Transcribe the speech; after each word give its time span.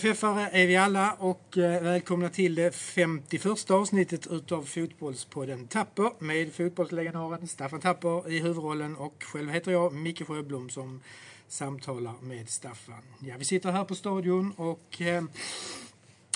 MFF-are 0.00 0.48
är 0.52 0.66
vi 0.66 0.76
alla 0.76 1.12
och 1.12 1.58
eh, 1.58 1.82
välkomna 1.82 2.28
till 2.28 2.54
det 2.54 2.74
51 2.74 3.70
avsnittet 3.70 4.26
utav 4.26 4.62
Fotbollspodden 4.64 5.66
Tapper 5.68 6.12
med 6.18 6.54
fotbollslegendaren 6.54 7.48
Staffan 7.48 7.80
Tapper 7.80 8.30
i 8.30 8.38
huvudrollen 8.38 8.96
och 8.96 9.22
själv 9.22 9.50
heter 9.50 9.72
jag 9.72 9.92
Micke 9.92 10.26
Sjöblom 10.26 10.70
som 10.70 11.00
samtalar 11.48 12.14
med 12.20 12.48
Staffan. 12.48 13.02
Ja, 13.20 13.34
vi 13.38 13.44
sitter 13.44 13.72
här 13.72 13.84
på 13.84 13.94
stadion 13.94 14.52
och 14.56 15.00
eh, 15.00 15.24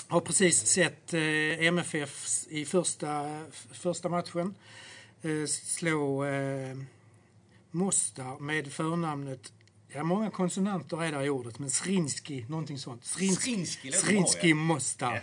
har 0.07 0.21
precis 0.21 0.65
sett 0.65 1.13
eh, 1.13 1.67
MFF 1.67 2.45
i 2.49 2.65
första, 2.65 3.41
första 3.71 4.09
matchen 4.09 4.55
eh, 5.21 5.45
slå 5.47 6.25
eh, 6.25 6.77
Mostar 7.71 8.39
med 8.39 8.73
förnamnet 8.73 9.51
Ja, 9.95 10.03
många 10.03 10.29
konsonanter 10.29 11.03
är 11.03 11.11
där 11.11 11.23
i 11.23 11.29
ordet, 11.29 11.59
men 11.59 11.69
Srinski, 11.69 12.45
någonting 12.49 12.77
sånt. 12.77 13.05
Srinski, 13.05 13.65
Srinski 13.91 14.49
ja. 14.49 14.55
Mostar. 14.55 15.15
Ja. 15.15 15.21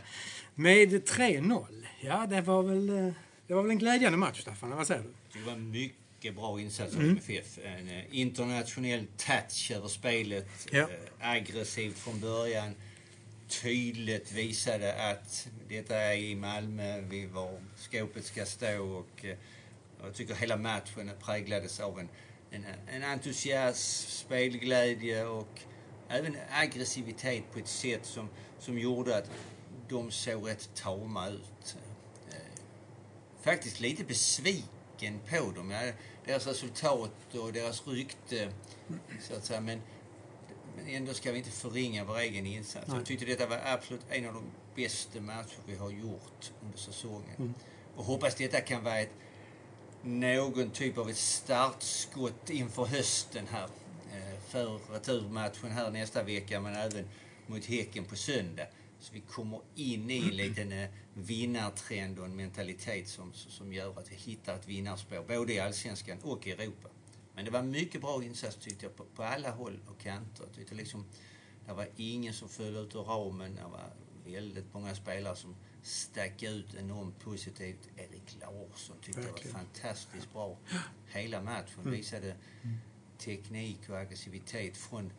Med 0.54 1.08
3-0. 1.08 1.66
Ja, 2.00 2.26
det 2.26 2.40
var, 2.40 2.62
väl, 2.62 2.88
eh, 2.88 3.12
det 3.46 3.54
var 3.54 3.62
väl 3.62 3.70
en 3.70 3.78
glädjande 3.78 4.18
match, 4.18 4.40
Staffan? 4.40 4.70
Vad 4.70 4.86
säger 4.86 5.02
du? 5.02 5.38
Det 5.40 5.46
var 5.46 5.56
mycket 5.56 6.36
bra 6.36 6.60
insats 6.60 6.94
av 6.94 7.00
mm. 7.00 7.10
MFF. 7.10 7.58
En 7.64 7.88
eh, 7.88 8.04
internationell 8.10 9.06
touch 9.16 9.70
över 9.74 9.88
spelet. 9.88 10.48
Ja. 10.70 10.80
Eh, 10.80 11.30
aggressivt 11.30 11.98
från 11.98 12.20
början. 12.20 12.74
Tydligt 13.62 14.32
visade 14.32 15.10
att 15.10 15.48
detta 15.68 15.96
är 15.96 16.16
i 16.16 16.34
Malmö, 16.34 17.00
vi 17.00 17.26
var 17.26 17.60
skåpet 17.76 18.24
ska 18.24 18.46
stå 18.46 18.82
och 18.82 19.24
jag 20.02 20.14
tycker 20.14 20.34
hela 20.34 20.56
matchen 20.56 21.10
präglades 21.20 21.80
av 21.80 22.00
en 22.00 22.08
en, 22.52 22.66
en 22.88 23.02
entusiasm, 23.02 24.10
spelglädje 24.10 25.24
och 25.24 25.60
även 26.08 26.36
aggressivitet 26.50 27.44
på 27.52 27.58
ett 27.58 27.68
sätt 27.68 28.06
som, 28.06 28.28
som 28.58 28.78
gjorde 28.78 29.16
att 29.16 29.30
de 29.88 30.10
såg 30.10 30.48
rätt 30.48 30.70
tama 30.74 31.28
ut. 31.28 31.76
Eh, 32.30 32.36
faktiskt 33.42 33.80
lite 33.80 34.04
besviken 34.04 35.20
på 35.30 35.50
dem. 35.50 35.92
Deras 36.24 36.46
resultat 36.46 37.34
och 37.34 37.52
deras 37.52 37.86
rykte, 37.86 38.52
så 39.20 39.34
att 39.34 39.44
säga. 39.44 39.60
Men, 39.60 39.82
men 40.76 40.88
ändå 40.88 41.14
ska 41.14 41.32
vi 41.32 41.38
inte 41.38 41.50
förringa 41.50 42.04
vår 42.04 42.18
egen 42.18 42.46
insats. 42.46 42.88
Nej. 42.88 42.96
Jag 42.96 43.06
tyckte 43.06 43.24
detta 43.24 43.46
var 43.46 43.60
absolut 43.64 44.00
en 44.10 44.28
av 44.28 44.34
de 44.34 44.44
bästa 44.82 45.20
matcher 45.20 45.58
vi 45.66 45.76
har 45.76 45.90
gjort 45.90 46.52
under 46.62 46.78
säsongen. 46.78 47.36
Mm. 47.38 47.54
Och 47.96 48.04
hoppas 48.04 48.34
detta 48.34 48.60
kan 48.60 48.84
vara 48.84 48.98
ett 48.98 49.12
någon 50.04 50.70
typ 50.70 50.98
av 50.98 51.10
ett 51.10 51.16
startskott 51.16 52.50
inför 52.50 52.84
hösten 52.84 53.46
här. 53.50 53.68
Eh, 54.12 54.40
för 54.48 54.78
returmatchen 54.92 55.70
här 55.70 55.90
nästa 55.90 56.22
vecka 56.22 56.60
men 56.60 56.74
även 56.74 57.04
mot 57.46 57.64
Häcken 57.64 58.04
på 58.04 58.16
söndag. 58.16 58.66
Så 59.00 59.12
vi 59.12 59.20
kommer 59.20 59.60
in 59.74 60.10
i 60.10 60.18
en 60.18 60.36
liten 60.36 60.72
eh, 60.72 60.88
vinnartrend 61.14 62.18
och 62.18 62.24
en 62.24 62.36
mentalitet 62.36 63.08
som, 63.08 63.32
som 63.32 63.72
gör 63.72 63.98
att 63.98 64.12
vi 64.12 64.16
hittar 64.16 64.54
ett 64.54 64.68
vinnarspår 64.68 65.24
både 65.28 65.52
i 65.52 65.60
Allsvenskan 65.60 66.18
och 66.22 66.46
i 66.46 66.50
Europa. 66.50 66.88
Men 67.34 67.44
det 67.44 67.50
var 67.50 67.62
mycket 67.62 68.00
bra 68.00 68.24
insats 68.24 68.56
tyckte 68.56 68.86
jag 68.86 68.96
på, 68.96 69.04
på 69.04 69.22
alla 69.22 69.50
håll 69.50 69.78
och 69.88 70.00
kanter. 70.00 70.44
Jag 70.44 70.54
tyckte 70.56 70.74
liksom, 70.74 71.04
det 71.66 71.72
var 71.72 71.88
ingen 71.96 72.34
som 72.34 72.48
föll 72.48 72.76
ut 72.76 72.94
ur 72.94 73.02
ramen. 73.02 73.54
Det 73.54 73.62
var 73.62 73.92
väldigt 74.24 74.74
många 74.74 74.94
spelare 74.94 75.36
som 75.36 75.56
stack 75.82 76.42
ut 76.42 76.74
enormt 76.74 77.20
positivt. 77.20 77.88
Erik 77.96 78.36
Larsson 78.40 78.96
tyckte 79.02 79.20
Verkligen. 79.20 79.52
det 79.52 79.58
var 79.58 79.64
fantastiskt 79.64 80.32
bra. 80.32 80.58
Hela 81.08 81.42
matchen 81.42 81.80
mm. 81.80 81.92
visade 81.92 82.36
teknik 83.18 83.78
och 83.88 83.96
aggressivitet 83.96 84.76
från 84.76 85.12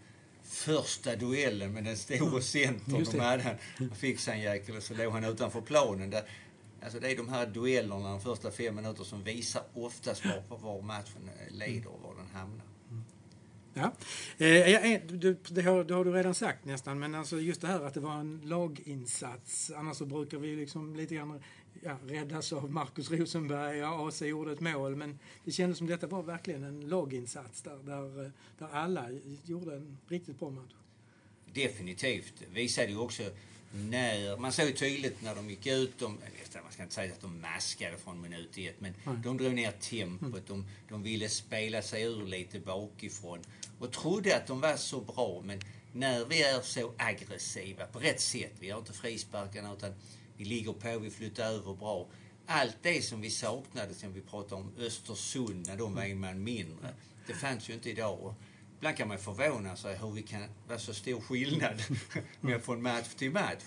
första 0.43 1.15
duellen 1.15 1.73
med 1.73 1.83
den 1.83 1.97
stora 1.97 2.41
centern 2.41 3.05
de 3.11 3.19
hade. 3.19 3.57
Han 3.77 3.95
fick 3.95 4.19
sig 4.19 4.33
en 4.33 4.41
jäkel 4.41 4.77
och 4.77 4.83
så 4.83 4.93
låg 4.93 5.13
han 5.13 5.23
utanför 5.23 5.61
planen. 5.61 6.09
Där, 6.09 6.23
alltså 6.83 6.99
det 6.99 7.11
är 7.11 7.17
de 7.17 7.29
här 7.29 7.47
duellerna 7.47 8.09
de 8.09 8.21
första 8.21 8.51
fem 8.51 8.75
minuterna 8.75 9.05
som 9.05 9.23
visar 9.23 9.63
oftast 9.73 10.25
var, 10.25 10.57
var 10.57 10.81
matchen 10.81 11.29
leder 11.49 11.87
och 11.87 12.01
var 12.01 12.15
den 12.15 12.27
hamnar. 12.33 12.72
Eh, 13.73 14.71
ja. 14.71 14.79
Eh, 14.79 15.01
du, 15.07 15.37
det, 15.49 15.61
har, 15.61 15.83
det 15.83 15.93
har 15.93 16.05
du 16.05 16.11
redan 16.11 16.35
sagt 16.35 16.65
nästan, 16.65 16.99
men 16.99 17.15
alltså 17.15 17.39
just 17.39 17.61
det 17.61 17.67
här 17.67 17.81
att 17.81 17.93
det 17.93 17.99
var 17.99 18.13
en 18.13 18.41
laginsats. 18.43 19.71
Annars 19.75 19.97
så 19.97 20.05
brukar 20.05 20.37
vi 20.37 20.55
liksom 20.55 20.95
lite 20.95 21.15
grann 21.15 21.43
ja, 21.83 21.97
räddas 22.07 22.53
av 22.53 22.71
Markus 22.71 23.11
Rosenberg. 23.11 23.77
Ja, 23.77 24.07
AC 24.07 24.21
gjorde 24.21 24.51
ett 24.51 24.59
mål, 24.59 24.95
men 24.95 25.19
det 25.45 25.51
kändes 25.51 25.77
som 25.77 25.87
detta 25.87 26.07
var 26.07 26.23
verkligen 26.23 26.63
en 26.63 26.81
laginsats 26.81 27.61
där, 27.61 27.77
där, 27.83 28.31
där 28.57 28.67
alla 28.71 29.05
gjorde 29.45 29.75
en 29.75 29.97
riktigt 30.07 30.39
bra 30.39 30.49
match. 30.49 30.73
Definitivt. 31.53 32.33
Visade 32.53 32.87
ju 32.87 32.97
också 32.97 33.23
när, 33.73 34.37
man 34.37 34.51
såg 34.51 34.77
tydligt 34.77 35.21
när 35.21 35.35
de 35.35 35.49
gick 35.49 35.67
ut, 35.67 35.99
de, 35.99 36.19
man 36.63 36.71
ska 36.71 36.83
inte 36.83 36.95
säga 36.95 37.13
att 37.13 37.21
de 37.21 37.41
maskade 37.41 37.97
från 37.97 38.21
minut 38.21 38.57
ett, 38.57 38.81
men 38.81 38.93
mm. 39.05 39.21
de 39.21 39.37
drog 39.37 39.53
ner 39.53 39.71
tempot, 39.71 40.47
de, 40.47 40.65
de 40.89 41.03
ville 41.03 41.29
spela 41.29 41.81
sig 41.81 42.03
ur 42.03 42.25
lite 42.25 42.59
bakifrån 42.59 43.39
och 43.79 43.91
trodde 43.91 44.35
att 44.35 44.47
de 44.47 44.61
var 44.61 44.75
så 44.75 45.01
bra, 45.01 45.41
men 45.45 45.59
när 45.93 46.25
vi 46.25 46.43
är 46.43 46.61
så 46.61 46.93
aggressiva 46.97 47.85
på 47.85 47.99
rätt 47.99 48.21
sätt, 48.21 48.53
vi 48.59 48.69
har 48.69 48.79
inte 48.79 48.93
frisparkarna 48.93 49.73
utan 49.73 49.93
vi 50.37 50.45
ligger 50.45 50.73
på, 50.73 50.99
vi 50.99 51.09
flyttar 51.09 51.45
över 51.45 51.73
bra. 51.73 52.07
Allt 52.45 52.77
det 52.81 53.01
som 53.01 53.21
vi 53.21 53.29
saknade, 53.29 53.93
som 53.93 54.13
vi 54.13 54.21
pratade 54.21 54.61
om 54.61 54.71
Östersund 54.77 55.67
när 55.67 55.77
de 55.77 55.95
var 55.95 56.03
en 56.03 56.19
man 56.19 56.43
mindre, 56.43 56.89
det 57.27 57.33
fanns 57.33 57.69
ju 57.69 57.73
inte 57.73 57.89
idag. 57.89 58.35
Ibland 58.83 58.97
kan 58.97 59.07
man 59.07 59.17
förvåna 59.17 59.75
sig 59.75 59.97
hur 59.97 60.11
vi 60.11 60.21
kan 60.21 60.41
vara 60.67 60.79
så 60.79 60.93
stor 60.93 61.21
skillnad 61.21 61.83
med 62.41 62.63
från 62.63 62.81
match 62.81 63.13
till 63.15 63.31
match. 63.31 63.63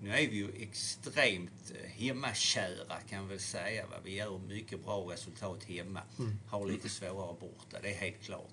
Nu 0.00 0.10
är 0.10 0.28
vi 0.28 0.36
ju 0.36 0.62
extremt 0.62 1.72
eh, 1.74 1.90
hemmakära 1.90 3.00
kan 3.08 3.28
väl 3.28 3.40
säga. 3.40 3.86
Va? 3.86 3.96
Vi 4.04 4.14
gör 4.14 4.38
mycket 4.38 4.84
bra 4.84 5.12
resultat 5.12 5.64
hemma. 5.64 6.02
Mm. 6.18 6.38
Har 6.46 6.66
lite 6.66 6.88
svårare 6.88 7.36
borta, 7.40 7.78
det 7.82 7.90
är 7.90 7.94
helt 7.94 8.22
klart. 8.22 8.50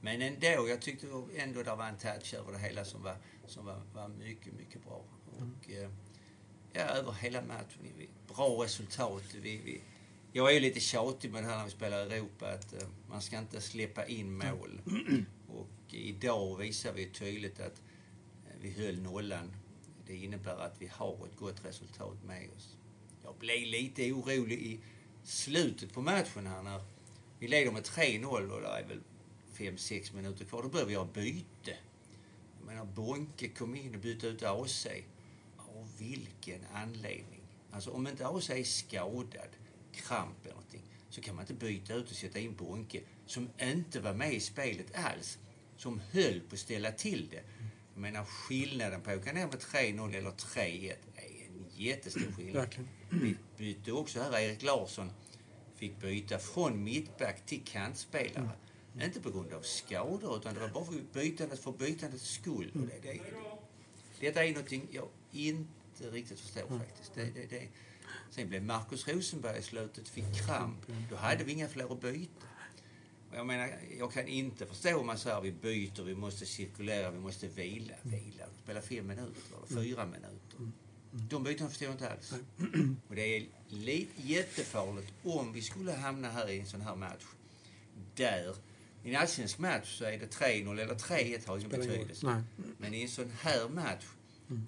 Men 0.00 0.22
ändå, 0.22 0.68
jag 0.68 0.82
tyckte 0.82 1.06
ändå 1.36 1.62
det 1.62 1.74
var 1.74 1.88
en 1.88 1.98
touch 1.98 2.34
över 2.34 2.52
det 2.52 2.58
hela 2.58 2.84
som 2.84 3.02
var, 3.02 3.16
som 3.46 3.66
var, 3.66 3.82
var 3.94 4.08
mycket, 4.08 4.52
mycket 4.52 4.84
bra. 4.84 5.04
Och, 5.36 5.70
eh, 5.70 5.90
ja, 6.72 6.80
över 6.80 7.12
hela 7.12 7.42
matchen. 7.42 8.08
Bra 8.36 8.64
resultat. 8.64 9.22
Vi, 9.42 9.60
vi, 9.64 9.80
jag 10.32 10.50
är 10.50 10.54
ju 10.54 10.60
lite 10.60 10.80
tjatig 10.80 11.32
med 11.32 11.42
det 11.42 11.48
här 11.48 11.56
när 11.56 11.64
vi 11.64 11.70
spelar 11.70 12.12
i 12.12 12.16
Europa, 12.16 12.52
att 12.52 12.72
uh, 12.72 12.88
man 13.08 13.22
ska 13.22 13.38
inte 13.38 13.60
släppa 13.60 14.06
in 14.06 14.38
mål. 14.38 14.80
Idag 15.96 16.56
visar 16.56 16.92
vi 16.92 17.06
tydligt 17.06 17.60
att 17.60 17.82
eh, 18.46 18.56
vi 18.60 18.70
höll 18.70 19.02
nollan. 19.02 19.52
Det 20.06 20.16
innebär 20.16 20.58
att 20.58 20.76
vi 20.78 20.86
har 20.86 21.26
ett 21.26 21.36
gott 21.36 21.64
resultat 21.64 22.24
med 22.24 22.48
oss. 22.56 22.76
Jag 23.22 23.34
blev 23.38 23.66
lite 23.66 24.12
orolig 24.12 24.58
i 24.58 24.80
slutet 25.24 25.92
på 25.92 26.00
matchen 26.00 26.46
här 26.46 26.62
när 26.62 26.80
vi 27.38 27.48
leder 27.48 27.72
med 27.72 27.82
3-0 27.82 28.50
och 28.50 28.60
det 28.60 28.68
är 28.68 28.84
väl 28.88 29.00
5-6 29.56 30.14
minuter 30.14 30.44
kvar. 30.44 30.62
Då 30.62 30.68
behöver 30.68 30.92
jag 30.92 31.08
byte. 31.08 31.76
Jag 32.58 32.66
menar, 32.66 32.84
Bonke 32.84 33.48
kom 33.48 33.74
in 33.74 33.94
och 33.94 34.00
bytte 34.00 34.26
ut 34.26 34.42
AC. 34.42 34.86
Av 35.56 35.88
vilken 35.98 36.60
anledning? 36.72 37.42
Alltså 37.70 37.90
om 37.90 38.06
inte 38.06 38.26
AC 38.26 38.50
är 38.50 38.64
skadad 38.64 39.48
kramp 39.92 40.44
eller 40.44 40.54
någonting 40.54 40.82
så 41.10 41.20
kan 41.20 41.34
man 41.34 41.42
inte 41.42 41.54
byta 41.54 41.94
ut 41.94 42.10
och 42.10 42.16
sätta 42.16 42.38
in 42.38 42.54
Bonke 42.54 43.00
som 43.26 43.48
inte 43.60 44.00
var 44.00 44.14
med 44.14 44.34
i 44.34 44.40
spelet 44.40 44.94
alls. 44.94 45.38
Som 45.76 46.00
höll 46.12 46.40
på 46.40 46.54
att 46.54 46.58
ställa 46.58 46.92
till 46.92 47.28
det. 47.30 47.42
Jag 47.94 48.00
menar 48.00 48.24
skillnaden 48.24 49.00
på 49.00 49.10
att 49.10 49.16
åka 49.16 49.32
ner 49.32 49.46
med 49.46 49.58
3-0 49.58 50.16
eller 50.16 50.30
3-1 50.30 50.92
är 51.16 51.46
en 51.46 51.66
jättestor 51.76 52.32
skillnad. 52.36 52.74
Vi 53.10 53.36
bytte 53.56 53.92
också 53.92 54.20
här, 54.20 54.38
Erik 54.38 54.62
Larsson 54.62 55.10
fick 55.76 56.00
byta 56.00 56.38
från 56.38 56.84
mittback 56.84 57.46
till 57.46 57.64
kantspelare. 57.64 58.50
Mm. 58.94 59.06
Inte 59.06 59.20
på 59.20 59.30
grund 59.30 59.52
av 59.52 59.62
skador 59.62 60.36
utan 60.36 60.54
det 60.54 60.60
var 60.60 60.68
bara 60.68 60.84
för 60.84 61.00
bytandet 61.12 61.60
för 61.60 61.72
bytandets 61.72 62.30
skull. 62.30 62.70
Mm. 62.74 62.90
Det, 63.02 63.12
det, 63.12 63.20
detta 64.20 64.44
är 64.44 64.52
någonting 64.52 64.88
jag 64.90 65.08
inte 65.32 66.10
riktigt 66.10 66.40
förstår 66.40 66.66
mm. 66.66 66.78
faktiskt. 66.78 67.14
Det, 67.14 67.24
det, 67.24 67.46
det, 67.50 67.68
Sen 68.30 68.48
blev 68.48 68.64
Markus 68.64 69.08
Rosenberg 69.08 69.58
i 69.58 69.62
slutet, 69.62 70.08
fick 70.08 70.46
kramp. 70.46 70.78
Då 71.10 71.16
hade 71.16 71.44
vi 71.44 71.52
inga 71.52 71.68
fler 71.68 71.92
att 71.92 72.00
byta. 72.00 72.46
Jag 73.36 73.46
menar, 73.46 73.70
jag 73.98 74.12
kan 74.12 74.28
inte 74.28 74.66
förstå 74.66 74.98
om 74.98 75.06
man 75.06 75.18
säger 75.18 75.40
vi 75.40 75.52
byter, 75.52 76.02
vi 76.02 76.14
måste 76.14 76.46
cirkulera, 76.46 77.10
vi 77.10 77.18
måste 77.18 77.48
vila. 77.48 77.94
Vila, 78.02 78.44
spela 78.64 78.82
fem 78.82 79.06
minuter 79.06 79.42
eller 79.56 79.82
fyra 79.82 80.06
minuter. 80.06 80.72
De 81.10 81.42
bytena 81.44 81.68
förstår 81.68 81.86
jag 81.86 81.94
inte 81.94 82.10
alls. 82.10 82.34
Och 83.08 83.14
det 83.14 83.36
är 83.36 83.46
jättefarligt 84.16 85.12
om 85.22 85.52
vi 85.52 85.62
skulle 85.62 85.92
hamna 85.92 86.30
här 86.30 86.50
i 86.50 86.60
en 86.60 86.66
sån 86.66 86.80
här 86.80 86.96
match. 86.96 87.24
Där, 88.14 88.56
i 89.04 89.10
en 89.10 89.16
allsvensk 89.16 89.58
match 89.58 89.98
så 89.98 90.04
är 90.04 90.18
det 90.18 90.26
3-0 90.26 90.80
eller 90.80 90.94
3-1 90.94 91.46
har 91.46 91.58
ingen 91.58 91.70
betydelse. 91.70 92.44
Men 92.78 92.94
i 92.94 93.02
en 93.02 93.08
sån 93.08 93.32
här 93.40 93.68
match, 93.68 94.04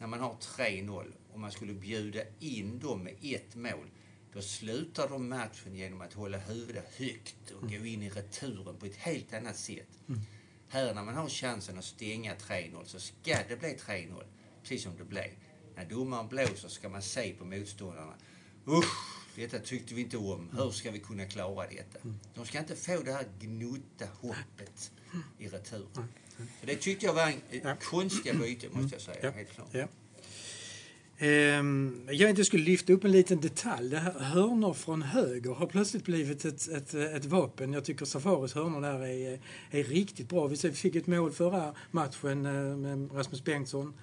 när 0.01 0.07
man 0.07 0.21
har 0.21 0.35
3-0 0.35 1.13
om 1.33 1.41
man 1.41 1.53
skulle 1.53 1.73
bjuda 1.73 2.21
in 2.41 2.79
dem 2.79 3.03
med 3.05 3.15
ett 3.23 3.55
mål, 3.55 3.91
då 4.33 4.43
slutar 4.43 5.09
de 5.09 5.29
matchen 5.29 5.75
genom 5.75 6.01
att 6.01 6.13
hålla 6.13 6.39
huvudet 6.39 6.95
högt 6.97 7.51
och 7.51 7.63
mm. 7.63 7.81
gå 7.81 7.87
in 7.87 8.03
i 8.03 8.11
returen 8.11 8.77
på 8.77 8.87
ett 8.87 8.97
helt 8.97 9.35
annat 9.35 9.57
sätt. 9.57 9.89
Mm. 10.09 10.21
Här 10.69 10.95
när 10.95 11.05
man 11.05 11.15
har 11.15 11.29
chansen 11.29 11.79
att 11.79 11.85
stänga 11.85 12.35
3-0 12.35 12.85
så 12.85 13.01
ska 13.01 13.37
det 13.49 13.57
bli 13.57 13.69
3-0. 13.69 14.23
precis 14.63 14.83
som 14.83 14.97
det 14.97 15.05
blev. 15.05 15.31
När 15.77 15.85
domaren 15.85 16.29
blåser 16.29 16.69
ska 16.69 16.89
man 16.89 17.03
se 17.03 17.33
på 17.33 17.45
motståndarna. 17.45 18.15
Usch, 18.67 19.35
detta 19.37 19.59
tyckte 19.59 19.95
vi 19.95 20.01
inte 20.01 20.17
om. 20.17 20.51
Hur 20.57 20.71
ska 20.71 20.91
vi 20.91 20.99
kunna 20.99 21.25
klara 21.25 21.67
detta? 21.69 21.99
De 22.35 22.47
ska 22.47 22.59
inte 22.59 22.77
få 22.77 23.03
det 23.03 23.13
här 23.13 23.27
gnutta 23.41 24.07
hoppet 24.21 24.93
i 25.39 25.49
retur. 25.49 25.87
Så 26.61 26.67
det 26.67 26.77
tyckte 26.77 27.07
jag 27.07 27.15
var 27.15 27.27
en 27.27 27.61
ja. 27.63 27.77
konstiga 27.83 28.35
byte, 28.35 28.69
måste 28.69 28.95
jag 28.95 29.03
säga. 29.03 29.19
Ja. 29.23 29.31
Helt 29.31 29.51
klart. 29.51 29.69
Ja. 29.73 29.89
Ehm, 31.19 32.01
jag 32.11 32.31
inte 32.31 32.45
skulle 32.45 32.65
lyfta 32.65 32.93
upp 32.93 33.05
en 33.05 33.13
liten 33.13 33.41
detalj. 33.41 33.91
Det 33.91 33.99
här 33.99 34.19
hörnor 34.19 34.75
från 34.75 35.03
höger 35.03 35.51
har 35.51 35.67
plötsligt 35.67 36.05
blivit 36.05 36.45
ett, 36.45 36.69
ett, 36.69 36.95
ett 36.95 37.25
vapen. 37.25 37.73
Jag 37.73 37.85
tycker 37.85 38.05
Safaris 38.05 38.55
hörnor 38.55 38.81
där 38.81 39.07
är, 39.07 39.41
är 39.71 39.85
riktigt 39.85 40.29
bra. 40.29 40.47
Vi 40.47 40.57
fick 40.57 40.97
ett 40.97 41.07
mål 41.07 41.33
förra 41.33 41.75
matchen 41.91 42.47
eh, 42.47 42.77
med 42.77 43.15
Rasmus 43.15 43.45
Bengtsson 43.45 43.95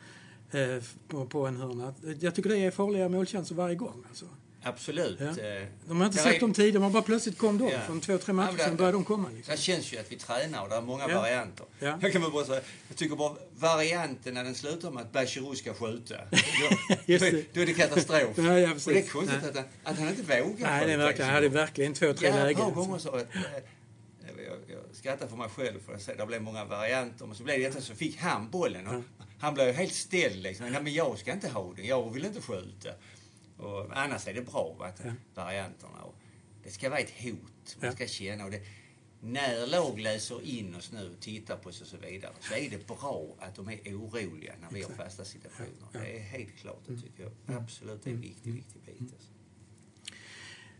eh, 0.51 0.83
på, 1.07 1.25
på 1.25 1.47
en 1.47 1.57
hörna. 1.57 1.93
Jag 2.19 2.35
tycker 2.35 2.49
det 2.49 2.57
är 2.57 2.71
farliga 2.71 3.09
målchanser 3.09 3.55
varje 3.55 3.75
gång. 3.75 4.03
Alltså. 4.09 4.25
Absolut. 4.67 5.17
Ja. 5.19 5.25
Eh, 5.43 5.63
De 5.87 5.99
har 5.99 6.05
inte 6.07 6.17
sett 6.17 6.35
är- 6.35 6.39
dem 6.39 6.53
tidigare, 6.53 6.79
man 6.79 6.91
bara 6.91 7.03
plötsligt 7.03 7.37
kom 7.37 7.57
de. 7.57 7.69
Ja. 7.69 7.79
Från 7.87 8.01
två, 8.01 8.17
tre 8.17 8.33
matcher 8.33 8.55
Ja, 8.57 8.65
sen 8.65 8.75
började 8.75 8.97
de 8.97 9.03
komma. 9.05 9.29
Liksom. 9.35 9.51
Det 9.51 9.61
känns 9.61 9.93
ju 9.93 9.97
att 9.97 10.11
vi 10.11 10.15
tränar 10.15 10.63
och 10.63 10.69
det 10.69 10.75
är 10.75 10.81
många 10.81 11.09
Ja. 11.09 11.21
varianter. 11.21 11.65
Ja. 11.79 11.99
Jag 12.01 12.11
kan 12.13 12.31
bara 12.31 12.45
säga, 12.45 12.61
jag 12.87 12.97
tycker 12.97 13.15
bara 13.15 13.35
varianten 13.59 14.33
när 14.33 14.43
den 14.43 14.55
slutar 14.55 14.91
med 14.91 15.03
att 15.03 15.11
Bachirou 15.11 15.55
ska 15.55 15.73
skjuta. 15.73 16.15
Då, 16.15 16.37
då, 17.53 17.61
är 17.61 17.65
det 17.65 17.73
katastrof. 17.73 18.19
Ja, 18.37 18.59
ja, 18.59 18.67
precis. 18.67 18.87
och 18.87 18.93
det 18.93 18.99
är 18.99 19.07
konstigt 19.07 19.43
att 19.43 19.55
han, 19.55 19.65
att 19.83 19.99
han 19.99 20.09
inte 20.09 20.21
vågar 20.21 20.67
Nej, 20.67 20.85
det 20.87 20.93
är 20.93 20.97
verkligen, 20.97 21.07
liksom. 21.07 21.25
han 21.25 21.33
hade 21.35 21.49
verkligen 21.49 21.93
två, 21.93 22.13
tre 22.13 22.27
Ja, 22.27 22.35
lägen. 22.35 22.73
gånger 22.73 22.97
så. 22.97 23.09
att, 23.09 23.35
eh, 23.35 23.41
Jag, 24.37 24.57
jag 24.67 24.79
skrattar 24.93 25.27
för 25.27 25.35
mig 25.35 25.49
själv 25.49 25.79
för 25.85 25.93
att 25.93 26.17
det 26.17 26.25
blev 26.25 26.41
många 26.41 26.65
varianter. 26.65 27.25
Men 27.25 27.35
så 27.35 27.43
blev 27.43 27.59
det 27.59 27.67
detta 27.67 27.81
så 27.81 27.95
fick 27.95 28.17
han 28.19 28.49
bollen. 28.49 28.87
Och 28.87 29.03
Han 29.39 29.53
blev 29.53 29.73
helt 29.75 29.93
ställd 29.93 30.43
liksom. 30.43 30.69
Nej, 30.71 30.81
men 30.83 30.93
jag 30.93 31.17
ska 31.19 31.31
inte 31.31 31.49
ha 31.49 31.73
den. 31.75 31.85
Jag 31.85 32.13
vill 32.13 32.25
inte 32.25 32.41
skjuta. 32.41 32.89
Och 33.57 33.97
annars 33.97 34.27
är 34.27 34.33
det 34.33 34.41
bra 34.41 34.75
va, 34.79 34.85
att 34.87 35.01
Ja. 35.05 35.11
varianterna. 35.35 36.01
Och 36.01 36.15
det 36.63 36.71
ska 36.71 36.89
vara 36.89 36.99
ett 36.99 37.23
hot. 37.23 37.77
Man 37.81 37.85
Ja. 37.89 37.91
ska 37.91 38.07
känna. 38.07 38.45
Och 38.45 38.51
det, 38.51 38.61
när 39.21 39.67
lag 39.67 39.99
läser 39.99 40.41
in 40.45 40.75
oss 40.75 40.91
nu 40.91 41.09
och 41.15 41.19
tittar 41.19 41.57
på 41.57 41.69
oss 41.69 41.81
och 41.81 41.87
så 41.87 41.97
vidare 41.97 42.31
så 42.39 42.53
är 42.53 42.69
det 42.69 42.87
bra 42.87 43.35
att 43.39 43.55
de 43.55 43.69
är 43.69 43.79
oroliga 43.95 44.53
när 44.61 44.69
vi 44.71 44.81
har 44.83 44.89
fasta 44.89 45.25
situationer. 45.25 45.69
Ja. 45.93 45.99
Det 45.99 46.17
är 46.17 46.19
helt 46.23 46.55
klart, 46.57 46.81
det 46.87 46.95
tycker 47.01 47.23
jag. 47.23 47.57
Absolut, 47.57 48.03
det 48.03 48.09
är 48.09 48.13
en 48.13 48.21
viktig, 48.21 48.53
viktig 48.53 48.81
bit. 48.85 49.01
Alltså. 49.13 49.29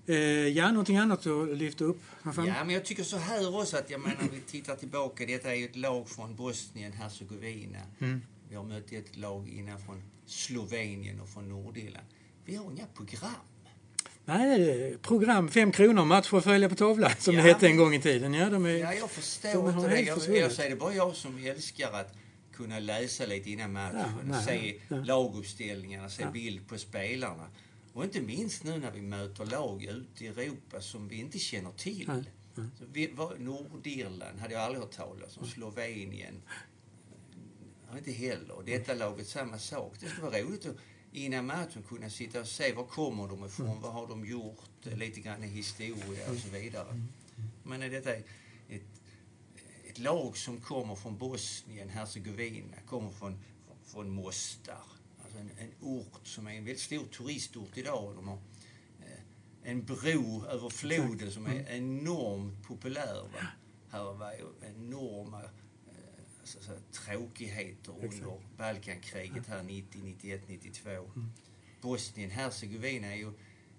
Eh, 0.08 0.16
ja, 0.48 0.70
någonting 0.72 0.98
annat 0.98 1.28
att 1.28 1.58
lyfta 1.58 1.84
upp? 1.84 2.02
Fan? 2.36 2.46
Ja, 2.48 2.64
men 2.64 2.70
jag 2.70 2.86
tycker 2.86 3.04
så 3.04 3.18
här 3.18 3.60
också 3.60 3.78
att 3.78 3.90
jag 3.90 4.02
menar, 4.02 4.30
vi 4.32 4.40
tittar 4.42 4.76
tillbaka. 4.76 5.26
Detta 5.26 5.52
är 5.52 5.56
ju 5.56 5.66
ett 5.66 5.76
lag 5.76 6.10
från 6.10 6.36
Bosnien, 6.36 6.92
Hercegovina. 6.92 7.80
Mm. 8.00 8.22
Vi 8.50 8.56
har 8.56 8.64
mött 8.64 8.92
ett 8.92 9.18
lag 9.18 9.50
innan 9.50 9.80
från 9.80 10.04
Slovenien 10.26 11.20
och 11.22 11.30
från 11.30 11.50
Nordirland. 11.50 12.06
Vi 12.46 12.56
har 12.56 12.72
inga 12.72 12.86
program. 12.86 13.32
Nej, 14.26 14.98
program, 15.02 15.50
fem 15.50 15.72
kronor, 15.72 16.06
match 16.06 16.34
att 16.34 16.44
följa 16.44 16.70
på 16.70 16.76
tavlan 16.76 17.12
som 17.20 17.36
Ja, 17.36 17.44
det 17.44 17.50
hette 17.50 17.68
en 17.68 17.78
gång 17.78 17.94
i 17.94 18.02
tiden. 18.02 18.34
Ja, 18.34 18.50
de 18.50 18.66
är, 18.66 18.70
Ja, 18.70 18.94
jag 18.94 19.12
förstår 19.12 19.70
inte 19.70 19.88
det. 19.88 20.02
Jag, 20.02 20.18
försvunnit. 20.18 20.42
jag 20.42 20.52
säger 20.52 20.70
det 20.70 20.76
bara 20.76 20.94
jag 20.94 21.16
som 21.16 21.46
älskar 21.46 21.92
att 21.92 22.14
kunna 22.54 22.80
läsa 22.80 23.26
lite 23.26 23.50
innan 23.50 23.72
matchen. 23.72 24.32
Ja, 24.32 24.42
se 24.42 24.80
ja. 24.88 24.96
laguppställningarna, 24.96 26.10
se 26.10 26.26
bild 26.34 26.68
på 26.68 26.78
spelarna. 26.78 27.48
Och 27.94 28.04
inte 28.04 28.22
minst 28.22 28.64
nu 28.64 28.78
när 28.78 28.92
vi 28.92 29.02
möter 29.02 29.46
lag 29.46 29.84
ute 29.84 30.26
i 30.26 30.28
Europa 30.28 30.82
som 30.82 31.08
vi 31.08 31.16
inte 31.16 31.40
känner 31.40 31.72
till. 31.72 32.08
Nej, 32.08 32.24
nej. 32.56 32.68
Vi, 32.94 33.08
var, 33.08 33.36
Nordirland 33.40 34.40
hade 34.40 34.54
jag 34.54 34.64
aldrig 34.64 34.84
hört 34.84 34.92
talas 34.92 35.38
om. 35.38 35.48
Slovenien. 35.48 36.42
inte 37.98 38.12
heller. 38.12 38.52
Och 38.52 38.66
detta 38.66 38.94
laget 38.94 39.28
samma 39.28 39.60
sak. 39.60 39.94
Det 40.00 40.08
skulle 40.08 40.28
vara 40.28 40.42
roligt 40.42 40.66
att 40.66 40.76
innan 41.16 41.46
matchen 41.46 41.84
kunna 41.84 42.10
sitta 42.10 42.40
och 42.40 42.48
se 42.48 42.74
var 42.74 42.84
kommer 42.84 43.28
de 43.28 43.46
ifrån, 43.46 43.82
vad 43.82 43.94
har 43.94 44.08
de 44.08 44.26
gjort, 44.26 44.86
lite 44.86 45.20
grann 45.20 45.44
i 45.44 45.48
historia 45.48 46.32
och 46.32 46.38
så 46.38 46.50
vidare. 46.50 47.02
Men 47.64 47.82
är 47.82 47.90
detta 47.90 48.14
ett, 48.14 49.02
ett 49.90 50.00
lag 50.00 50.38
som 50.38 50.62
kommer 50.62 50.96
från 50.96 51.18
Bosnien, 51.18 51.90
Hercegovina, 51.90 52.78
kommer 52.88 53.12
från, 53.12 53.40
från 53.86 54.10
Mostar. 54.10 54.84
Alltså 55.24 55.40
en, 55.40 55.52
en 55.60 55.72
ort 55.82 56.28
som 56.28 56.48
är 56.48 56.52
en 56.52 56.66
väldigt 56.66 56.84
stor 56.84 57.06
turistort 57.06 57.78
idag. 57.78 58.16
De 58.16 58.28
har 58.28 58.38
eh, 59.00 59.72
en 59.72 59.86
bro 59.86 60.46
över 60.46 60.70
floden 60.70 61.32
som 61.32 61.46
är 61.46 61.70
enormt 61.70 62.64
populär. 62.64 63.24
Va? 63.34 63.48
Här 63.90 64.04
var 64.04 64.34
enorma 64.62 65.42
så, 66.46 66.60
så, 66.62 66.72
tråkigheter 66.92 67.92
under 67.92 68.42
Balkankriget 68.58 69.48
här 69.48 69.64
90, 69.64 70.02
91, 70.04 70.42
92. 70.48 71.12
Bosnien-Hercegovina 71.82 73.08
är 73.08 73.16
ju 73.16 73.34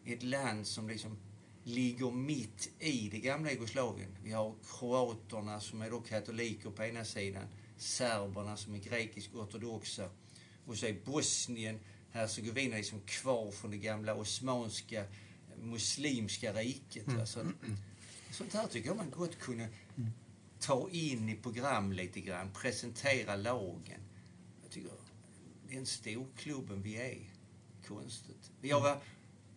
ett 0.05 0.23
land 0.23 0.67
som 0.67 0.89
liksom 0.89 1.19
ligger 1.65 2.11
mitt 2.11 2.71
i 2.79 3.09
det 3.09 3.19
gamla 3.19 3.51
Jugoslavien. 3.51 4.17
Vi 4.23 4.33
har 4.33 4.55
kroaterna 4.79 5.61
som 5.61 5.83
är 5.83 5.91
då 5.91 6.01
katoliker 6.01 6.71
på 6.71 6.85
ena 6.85 7.05
sidan, 7.05 7.45
serberna 7.77 8.57
som 8.57 8.75
är 8.75 8.79
grekisk-ortodoxa 8.79 10.11
och 10.67 10.77
så 10.77 10.87
är 10.87 10.97
Bosnien, 11.05 11.81
Hercegovina 12.11 12.77
liksom 12.77 13.01
kvar 13.01 13.51
från 13.51 13.71
det 13.71 13.77
gamla 13.77 14.15
osmanska 14.15 15.05
muslimska 15.61 16.53
riket. 16.53 17.07
Mm. 17.07 17.21
Alltså, 17.21 17.47
sånt 18.31 18.55
här 18.55 18.67
tycker 18.67 18.89
jag 18.89 18.97
man 18.97 19.11
gott 19.11 19.39
kunde 19.39 19.69
ta 20.67 20.89
in 20.91 21.29
i 21.29 21.35
program 21.35 21.93
lite 21.93 22.21
grann, 22.21 22.51
presentera 22.51 23.37
lagen. 23.37 24.01
Jag 24.63 24.71
tycker 24.71 24.91
den 25.69 25.87
storklubben 25.87 26.83
vi 26.83 26.97
är, 26.97 27.19
konstigt. 27.89 28.51
Jag 28.61 28.81
var, 28.81 28.99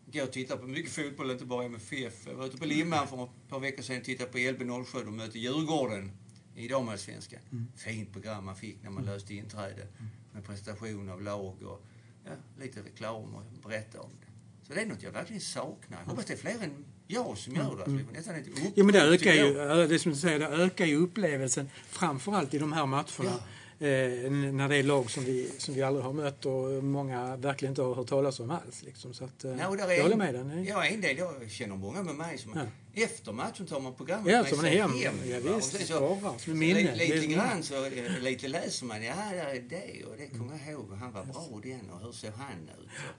går 0.06 0.24
och 0.24 0.32
tittar 0.32 0.58
på 0.58 0.68
mycket 0.68 0.92
fotboll, 0.92 1.32
inte 1.32 1.46
bara 1.46 1.66
MFF. 1.66 2.28
Jag 2.28 2.36
var 2.36 2.46
ute 2.46 2.58
på 2.58 2.66
Limhamn 2.66 3.08
för 3.08 3.24
ett 3.24 3.50
par 3.50 3.60
veckor 3.60 3.84
sedan 3.84 3.98
och 3.98 4.04
tittade 4.04 4.32
på 4.32 4.38
LB07 4.38 5.08
och 5.08 5.14
mötte 5.14 5.40
Djurgården 5.40 6.12
i 6.56 6.68
damallsvenskan. 6.68 7.40
Fint 7.76 8.14
program 8.14 8.46
man 8.46 8.56
fick 8.56 8.84
när 8.84 8.90
man 8.90 9.06
löste 9.06 9.36
inträde 9.36 9.88
med 10.34 10.46
presentation 10.46 11.10
av 11.10 11.22
lag 11.22 11.64
och 11.64 11.86
ja, 12.26 12.32
lite 12.60 12.82
reklam 12.82 13.36
och 13.36 13.44
berätta 13.64 14.02
om 14.02 14.12
det. 14.20 14.29
Så 14.70 14.76
det 14.76 14.82
är 14.82 14.86
något 14.86 15.04
jag 15.04 15.12
verkligen 15.12 15.42
saknar. 15.42 15.98
Jag 16.04 16.10
hoppas 16.10 16.26
det 16.26 16.34
är 16.34 16.38
fler 16.38 16.52
än 16.64 16.86
jag 17.08 17.38
som 17.38 17.56
gör 17.56 17.76
det. 17.78 17.84
Får 17.84 18.14
nästan 18.14 18.36
inte 18.38 18.50
upp 18.50 18.58
Ja, 18.76 18.84
men 18.84 18.94
det 18.94 19.02
ökar 19.02 19.34
ju, 19.34 19.54
ja, 19.54 19.76
det 19.76 20.00
som 20.00 20.12
du 20.12 20.18
säger, 20.18 20.40
det 20.40 20.46
ökar 20.48 20.86
ju 20.86 20.96
upplevelsen 20.96 21.70
framförallt 21.88 22.54
i 22.54 22.58
de 22.60 22.74
här 22.74 22.86
matcherna. 22.86 23.40
Eh, 23.82 24.32
när 24.32 24.70
det 24.70 24.76
är 24.76 24.84
lag 24.84 25.12
som 25.12 25.24
vi, 25.26 25.52
som 25.58 25.74
vi 25.74 25.82
aldrig 25.82 26.06
har 26.06 26.14
mött 26.14 26.46
och 26.46 26.84
många 26.84 27.36
verkligen 27.36 27.72
inte 27.72 27.82
har 27.82 27.96
hört 27.96 28.08
talas 28.08 28.40
om 28.40 28.52
alls. 28.52 28.84
Liksom. 28.84 29.14
Så 29.14 29.24
att, 29.26 29.44
eh, 29.44 29.52
Ja, 29.52 29.58
jag 29.58 29.70
håller 29.70 30.12
en- 30.12 30.18
med 30.18 30.34
dig. 30.34 30.66
Ja, 30.70 30.86
en 30.86 31.02
del. 31.02 31.18
Jag 31.18 31.52
känner 31.52 31.76
många 31.76 32.04
med 32.04 32.16
mig 32.16 32.38
som 32.38 32.52
Ja. 32.56 33.04
efter 33.04 33.32
matchen 33.32 33.66
tar 33.68 33.80
man 33.80 33.94
programmet 33.94 34.32
Ja, 34.34 34.42
med 34.42 34.50
så 34.50 34.56
sig 34.58 34.78
hem. 34.78 34.92
hem. 34.92 35.14
Ja, 35.26 35.40
va? 35.40 35.50
Och 35.52 35.58
visst, 35.58 35.72
sen 35.78 35.86
sparar 35.88 36.20
som 36.20 36.40
så 36.40 36.50
minne. 36.52 36.96
Lite, 36.96 37.16
lite 37.16 37.28
grann 37.28 37.64
så 37.64 37.86
eh, 37.86 38.20
lite 38.22 38.48
läser 38.48 38.86
man. 38.86 39.04
Ja, 39.04 39.16
där 39.16 39.46
är 39.46 39.60
det 39.70 40.04
och 40.06 40.16
det 40.18 40.28
kommer 40.38 40.60
jag 40.66 40.74
ihåg. 40.74 40.92
Han 41.00 41.12
var 41.12 41.24
bra 41.26 41.60
den 41.64 41.90
och 41.90 42.00
hur 42.06 42.12
ser 42.12 42.32
han 42.32 42.52
ut? 42.64 42.86
Och, 42.86 43.16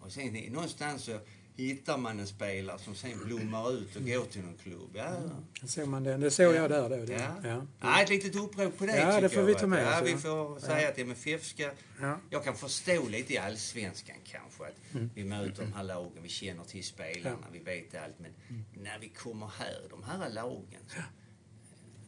och 0.00 0.12
sen 0.12 0.32
någonstans 0.34 1.04
så 1.04 1.20
hittar 1.56 1.98
man 1.98 2.20
en 2.20 2.26
spelare 2.26 2.78
som 2.78 2.94
sen 2.94 3.18
blommar 3.24 3.72
ut 3.72 3.96
och 3.96 4.02
går 4.06 4.24
till 4.24 4.42
någon 4.42 4.56
klubb. 4.56 4.90
Ja, 4.94 5.16
Det 5.60 5.68
såg 5.68 5.88
man 5.88 6.04
det. 6.04 6.16
Det 6.16 6.30
såg 6.30 6.54
jag 6.54 6.70
där 6.70 6.88
då. 6.90 6.96
Det, 7.04 7.12
Ja. 7.12 7.34
ja. 7.48 7.66
Ja, 7.80 8.02
ett 8.02 8.08
litet 8.08 8.36
upprop 8.36 8.78
på 8.78 8.86
det 8.86 8.96
Ja, 8.96 9.20
det 9.20 9.28
får 9.28 9.38
jag, 9.38 9.46
vi 9.46 9.54
ta 9.54 9.66
med 9.66 9.84
Ja, 9.86 10.00
oss, 10.00 10.06
vi 10.08 10.12
ja. 10.12 10.18
får 10.18 10.60
säga 10.60 10.88
att 10.88 10.98
MFF 10.98 11.44
ska... 11.46 11.70
Ja. 12.00 12.18
Jag 12.30 12.44
kan 12.44 12.56
förstå 12.56 13.08
lite 13.08 13.32
i 13.34 13.38
allsvenskan 13.38 14.16
kanske 14.24 14.64
att 14.64 14.94
Mm. 14.94 15.10
vi 15.14 15.24
möter 15.24 15.62
de 15.64 15.72
här 15.72 15.82
lagen, 15.84 16.22
vi 16.22 16.28
känner 16.28 16.64
till 16.64 16.84
spelarna, 16.84 17.46
vi 17.52 17.58
vet 17.58 17.94
allt. 17.94 18.18
Men 18.18 18.30
Mm. 18.48 18.64
när 18.82 18.98
vi 18.98 19.08
kommer 19.08 19.46
här, 19.58 19.82
de 19.90 20.02
här 20.02 20.30
lagen, 20.30 20.80
så 20.88 21.00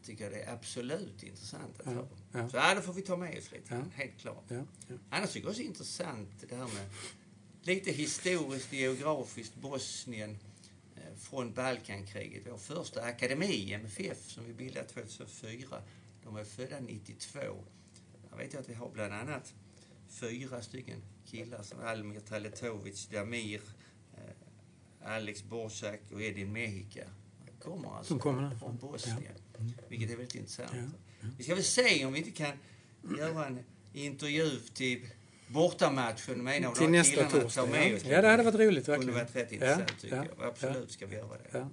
tycker 0.07 0.25
jag 0.25 0.33
det 0.33 0.43
är 0.43 0.53
absolut 0.53 1.23
intressant 1.23 1.81
att 1.85 1.95
ja. 2.33 2.49
Så 2.49 2.57
ja, 2.57 2.75
det 2.75 2.83
får 2.83 2.93
vi 2.93 3.03
ta 3.03 3.17
med 3.17 3.39
oss 3.39 3.53
lite, 3.53 3.85
helt 3.95 4.19
klart. 4.19 4.45
Ja, 4.49 4.57
ja. 4.89 4.95
Annars 5.11 5.31
tycker 5.33 5.47
jag 5.47 5.51
också 5.51 5.61
det 5.61 5.67
är 5.67 5.69
intressant 5.69 6.29
det 6.49 6.55
här 6.57 6.65
med 6.65 6.91
lite 7.63 7.91
historiskt, 7.91 8.73
geografiskt, 8.73 9.55
Bosnien 9.55 10.39
eh, 10.97 11.17
från 11.19 11.53
Balkankriget. 11.53 12.43
Vår 12.51 12.59
första 12.59 13.03
akademi, 13.03 13.73
MFF, 13.73 14.31
som 14.31 14.45
vi 14.47 14.53
bildade 14.53 14.89
2004, 14.89 15.83
de 16.25 16.35
var 16.35 16.45
födda 16.45 16.81
92. 16.81 17.39
Jag 18.31 18.37
vet 18.37 18.55
att 18.55 18.69
vi 18.69 18.75
har 18.75 18.91
bland 18.91 19.13
annat 19.13 19.55
fyra 20.09 20.63
stycken 20.63 21.03
killar 21.27 21.63
som 21.63 21.81
Almir 21.81 22.21
Taletovic, 22.21 23.07
Damir, 23.07 23.61
eh, 24.15 25.11
Alex 25.15 25.45
Borsak 25.45 26.01
och 26.13 26.23
Edin 26.23 26.53
Mehica. 26.53 27.05
De 27.47 27.65
kommer 27.65 27.97
alltså 27.97 28.19
kommer 28.19 28.57
från 28.57 28.77
Bosnien, 28.77 29.35
vilket 29.89 30.11
är 30.11 30.17
väldigt 30.17 30.35
intressant. 30.35 30.95
Vi 31.39 31.45
ska 31.45 31.55
väl 31.55 31.65
se 31.65 32.05
om 32.05 32.13
vi 32.13 32.19
inte 32.19 32.31
kan 32.31 32.59
göra 33.19 33.47
en 33.47 33.59
intervju 33.93 34.61
till 34.75 35.07
bortamatchen 35.53 36.45
med 36.45 36.57
en 36.57 36.65
av 36.65 36.73
Till 36.75 36.81
de 36.83 36.87
här 36.87 36.91
nästa 36.99 37.25
killarna. 37.25 37.51
Ta 37.51 37.67
med 37.67 37.93
Ja. 37.93 37.99
ja, 38.11 38.23
det 38.23 38.29
hade 38.29 38.43
varit 38.43 38.55
roligt 38.61 38.87
Det 38.87 38.93
verkligen. 38.93 39.15
varit 39.15 39.37
rätt 39.37 39.53
intressant 39.53 39.85
Ja, 39.89 39.95
tycker 40.01 40.17
ja, 40.17 40.25
jag. 40.39 40.49
Absolut 40.49 40.77
ja. 40.87 40.93
ska 40.93 41.07
vi 41.07 41.17
göra 41.17 41.29
det. 41.29 41.59
Ja. 41.59 41.69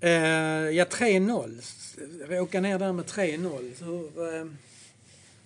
Eh, 0.00 0.70
ja, 0.76 0.84
3-0. 0.84 1.60
Råka 2.28 2.60
ner 2.60 2.78
där 2.78 2.92
med 2.92 3.04
3-0. 3.06 3.74
Så, 3.78 3.94
eh, 4.36 4.46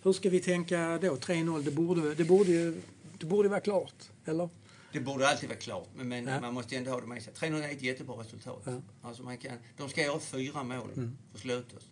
Hur 0.03 0.13
ska 0.13 0.31
vi 0.31 0.41
tänka 0.41 0.99
då? 1.03 1.17
3-0, 1.17 1.63
det 1.65 1.71
borde, 1.71 2.15
det, 2.15 2.25
borde 2.25 2.51
ju, 2.51 2.81
det 3.19 3.27
borde 3.27 3.49
vara 3.49 3.61
klart, 3.61 3.95
eller? 4.25 4.49
Det 4.93 5.01
borde 5.01 5.29
alltid 5.29 5.49
vara 5.49 5.59
klart, 5.59 5.89
men, 5.97 6.09
men 6.09 6.27
Ja. 6.27 6.41
man 6.41 6.55
måste 6.55 6.77
ändå 6.77 6.91
ha 6.91 7.01
det 7.01 7.07
med 7.07 7.23
sig. 7.23 7.33
3-0 7.33 7.63
är 7.65 7.69
ett 7.73 7.83
jättebra 7.83 8.17
resultat. 8.21 8.63
Ja. 8.65 8.81
Alltså 9.03 9.23
man 9.23 9.37
kan, 9.39 9.53
de 9.77 9.89
ska 9.89 10.03
göra 10.03 10.21
fyra 10.21 10.63
mål 10.63 10.89
Mm. 10.97 11.19
för 11.33 11.39
sluta 11.41 11.77
oss. 11.77 11.85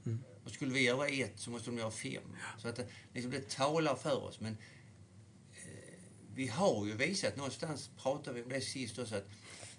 Och 0.47 0.53
skulle 0.53 0.75
vi 0.75 0.83
göra 0.83 1.09
ett 1.09 1.33
så 1.37 1.51
måste 1.51 1.71
de 1.71 1.79
göra 1.79 1.91
fem. 1.91 2.23
Så 2.59 2.69
att 2.69 2.77
det, 2.77 2.87
liksom 3.15 3.31
det 3.31 3.49
talar 3.49 3.95
för 3.95 4.25
oss. 4.25 4.41
Men 4.41 4.57
eh, 5.53 5.95
vi 6.35 6.47
har 6.47 6.87
ju 6.87 6.95
visat, 6.95 7.37
någonstans 7.37 7.91
pratade 7.97 8.37
vi 8.37 8.43
om 8.43 8.49
det 8.49 8.61
sist 8.61 8.99
också, 8.99 9.17
att 9.17 9.29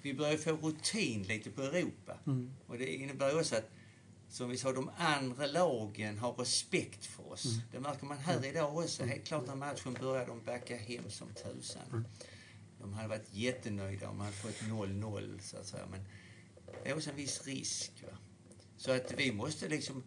vi 0.01 0.13
börjar 0.13 0.37
få 0.37 0.51
rutin 0.51 1.23
lite 1.23 1.49
på 1.49 1.61
Europa. 1.61 2.17
Mm. 2.27 2.53
Och 2.67 2.77
det 2.77 2.95
innebär 2.95 3.39
också 3.39 3.55
att 3.55 3.69
som 4.29 4.49
vi 4.49 4.57
sa, 4.57 4.71
de 4.71 4.91
andra 4.97 5.47
lagen 5.47 6.17
har 6.17 6.33
respekt 6.33 7.05
för 7.05 7.31
oss. 7.31 7.45
Mm. 7.45 7.61
Det 7.71 7.79
märker 7.79 8.05
man 8.05 8.17
här 8.17 8.45
idag 8.45 8.77
också. 8.77 9.03
Helt 9.03 9.25
klart 9.25 9.47
när 9.47 9.55
matchen 9.55 9.93
började, 9.93 10.25
de 10.25 10.43
backade 10.43 10.79
hem 10.79 11.09
som 11.09 11.27
tusan. 11.33 11.81
Mm. 11.91 12.05
De 12.79 12.93
hade 12.93 13.07
varit 13.07 13.33
jättenöjda 13.33 14.09
om 14.09 14.17
man 14.17 14.25
hade 14.25 14.37
fått 14.37 14.61
0-0, 14.61 15.39
så 15.39 15.57
att 15.57 15.65
säga. 15.65 15.85
Men 15.91 16.05
det 16.83 16.89
är 16.89 16.95
också 16.95 17.09
en 17.09 17.15
viss 17.15 17.45
risk. 17.45 17.91
Va? 18.03 18.17
Så 18.77 18.91
att 18.91 19.13
vi 19.17 19.31
måste 19.31 19.67
liksom 19.67 20.03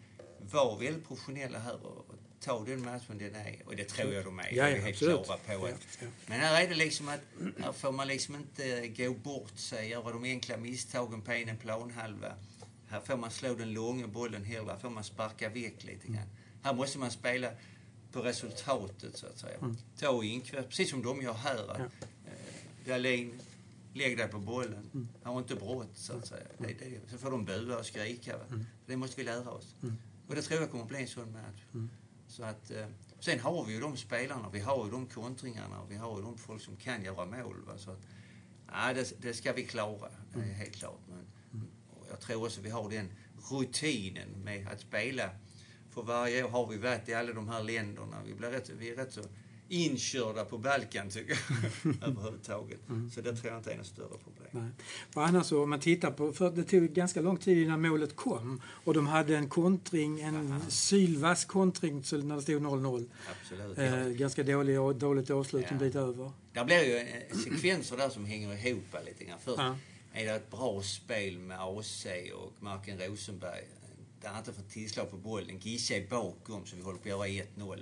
vara 0.51 0.79
väldigt 0.79 1.09
professionella 1.09 1.59
här 1.59 1.87
och, 1.87 2.07
ta 2.41 2.65
den 2.65 2.85
matchen 2.85 3.19
den 3.19 3.35
är. 3.35 3.63
Och 3.67 3.77
det 3.77 3.85
tror 3.85 4.13
jag 4.13 4.25
de 4.25 4.39
är. 4.39 4.45
Ja, 4.45 4.51
ja, 4.55 4.69
är 4.69 4.81
helt 4.81 4.99
klara 4.99 5.17
på. 5.19 5.37
Ja, 5.47 5.69
Att, 5.69 5.99
ja. 6.01 6.07
Men 6.27 6.41
här 6.41 6.65
är 6.65 6.69
det 6.69 6.75
liksom 6.75 7.09
att 7.09 7.21
här 7.59 7.73
får 7.73 7.93
man 7.93 8.07
liksom 8.09 8.35
inte 8.37 8.89
gå 8.89 9.15
bort 9.15 9.59
sig, 9.59 9.89
göra 9.89 10.13
de 10.13 10.25
enkla 10.25 10.57
misstagen 10.57 11.23
på 11.23 11.33
en 11.33 11.57
planhalva. 11.57 12.33
Här 12.89 13.01
får 13.01 13.17
man 13.17 13.31
slå 13.31 13.55
den 13.55 13.73
långa 13.73 14.07
bollen 14.07 14.45
hellre, 14.45 14.71
här 14.73 14.79
får 14.79 14.91
man 14.91 15.05
sparka 15.05 15.49
väck 15.49 15.85
lite 15.85 16.07
grann. 16.07 16.27
Här 16.63 16.75
måste 16.75 16.99
man 16.99 17.11
spela 17.11 17.51
på 18.13 18.21
resultatet 18.23 19.17
så 19.17 19.27
att 19.27 19.39
säga. 19.39 19.59
Ta 19.99 20.09
och 20.09 20.25
inkvärt, 20.25 20.69
precis 20.69 20.91
som 20.91 21.03
de 21.03 21.23
gör 21.23 21.33
här. 21.33 21.69
Att, 21.73 21.79
Ja. 21.79 21.85
eh, 22.27 22.89
Dahlin, 22.89 23.41
lägg 23.95 24.19
dig 24.19 24.29
på 24.29 24.39
bollen. 24.39 25.09
Har 25.23 25.39
inte 25.39 25.55
brott 25.55 25.91
så 25.95 26.13
att 26.13 26.27
säga. 26.27 26.47
Det, 26.59 26.67
det, 26.67 27.11
så 27.11 27.19
får 27.19 27.31
de 27.31 27.45
bua 27.45 27.79
och 27.79 27.87
skrika. 27.87 28.37
Va? 28.37 28.45
Det 28.87 28.97
måste 28.97 29.17
vi 29.17 29.25
lära 29.25 29.51
oss. 29.51 29.75
Och 30.31 30.37
det 30.37 30.43
tror 30.43 30.61
jag 30.61 30.71
kommer 30.71 30.85
att 30.85 30.89
bli 30.91 31.01
en 31.01 31.09
sån 31.09 31.33
match. 31.33 31.63
Så 32.27 32.45
att, 32.45 32.71
eh, 32.71 32.87
sen 33.21 33.41
har 33.41 33.65
vi 33.65 33.73
ju 33.73 33.81
de 33.81 33.97
spelarna, 33.97 34.51
vi 34.53 34.61
har 34.61 34.85
ju 34.85 34.91
de 34.91 35.07
kontringarna 35.07 35.81
och 35.81 35.91
vi 35.91 35.97
har 35.97 36.17
ju 36.17 36.23
de 36.23 36.39
folk 36.39 36.63
som 36.63 36.77
kan 36.77 37.05
göra 37.05 37.27
mål. 37.27 37.65
Va? 37.67 37.79
Så 37.79 37.91
att, 37.91 38.01
ja, 38.67 38.93
det, 38.95 39.23
det 39.23 39.35
ska 39.35 39.53
vi 39.53 39.67
klara, 39.67 40.11
det 40.35 40.41
är 40.41 40.45
helt 40.45 40.75
klart. 40.75 41.01
Men, 41.09 41.27
och 41.91 42.07
jag 42.11 42.21
tror 42.21 42.45
också 42.45 42.61
vi 42.61 42.71
har 42.71 42.91
den 42.91 43.13
rutinen 43.51 44.29
med 44.45 44.69
att 44.69 44.81
spela. 44.81 45.31
För 45.91 46.03
varje 46.03 46.45
år 46.45 46.49
har 46.49 46.67
vi 46.67 46.77
varit 46.77 47.09
i 47.09 47.15
alla 47.15 47.33
de 47.33 47.49
här 47.49 47.63
länderna. 47.63 48.23
Vi, 48.27 48.35
blir 48.35 48.51
rätt, 48.51 48.71
vi 48.71 48.91
är 48.91 48.97
rätt 48.97 49.13
så 49.13 49.23
inkörda 49.71 50.45
på 50.45 50.59
Balkan, 50.59 51.11
tycker 51.11 51.39
jag, 51.83 51.95
överhuvudtaget. 52.09 52.81
Så 53.15 53.21
det 53.21 53.37
tror 53.37 53.53
jag 53.53 53.59
inte 53.61 53.73
är 53.73 53.77
något 53.77 53.87
större 53.87 54.09
problem. 54.25 54.49
Nej. 54.51 54.71
Och 55.15 55.27
annars 55.27 55.47
så, 55.47 55.63
om 55.63 55.71
man 55.71 55.81
tittar 55.81 56.11
på, 56.11 56.33
för 56.33 56.51
det 56.51 56.65
tog 56.65 56.83
ganska 56.93 57.21
lång 57.21 57.37
tid 57.37 57.59
innan 57.63 57.81
målet 57.83 58.17
kom 58.17 58.63
och 58.85 58.95
de 58.95 59.07
hade 59.07 59.37
en 59.37 59.49
kontring, 59.49 60.21
en 60.21 60.61
sylvass 60.71 61.45
kontring 61.45 61.95
när 62.13 62.37
det 62.37 62.43
stod 62.43 62.63
0-0. 62.63 63.09
Absolut. 63.41 63.79
Eh, 63.79 64.07
ganska 64.09 64.43
dålig, 64.43 64.77
dåligt 64.97 65.31
avslut 65.31 65.65
en 65.69 65.79
Ja. 65.79 65.85
bit 65.85 65.95
över. 65.97 66.31
Det 66.53 66.65
blir 66.65 66.85
ju 66.85 66.97
eh, 66.97 67.37
sekvenser 67.45 67.97
där 67.97 68.09
som 68.09 68.25
hänger 68.25 68.67
ihop 68.67 68.97
lite 69.07 69.25
grann. 69.25 69.39
Först 69.45 69.59
Ja. 69.59 69.77
är 70.13 70.25
det 70.27 70.33
ett 70.33 70.51
bra 70.51 70.83
spel 70.83 71.39
med 71.39 71.61
AC 71.61 72.07
och 72.35 72.53
Marken 72.63 72.99
Rosenberg. 72.99 73.65
Där 74.23 74.29
han 74.29 74.39
inte 74.39 74.53
får 74.53 74.63
tillslag 74.63 75.11
på 75.11 75.17
bollen. 75.17 75.59
Gisse 75.59 75.95
är 75.95 76.07
bakom 76.09 76.67
så 76.67 76.77
vi 76.77 76.83
håller 76.83 76.99
på 76.99 77.03
att 77.23 77.31
göra 77.31 77.45
1-0. 77.57 77.79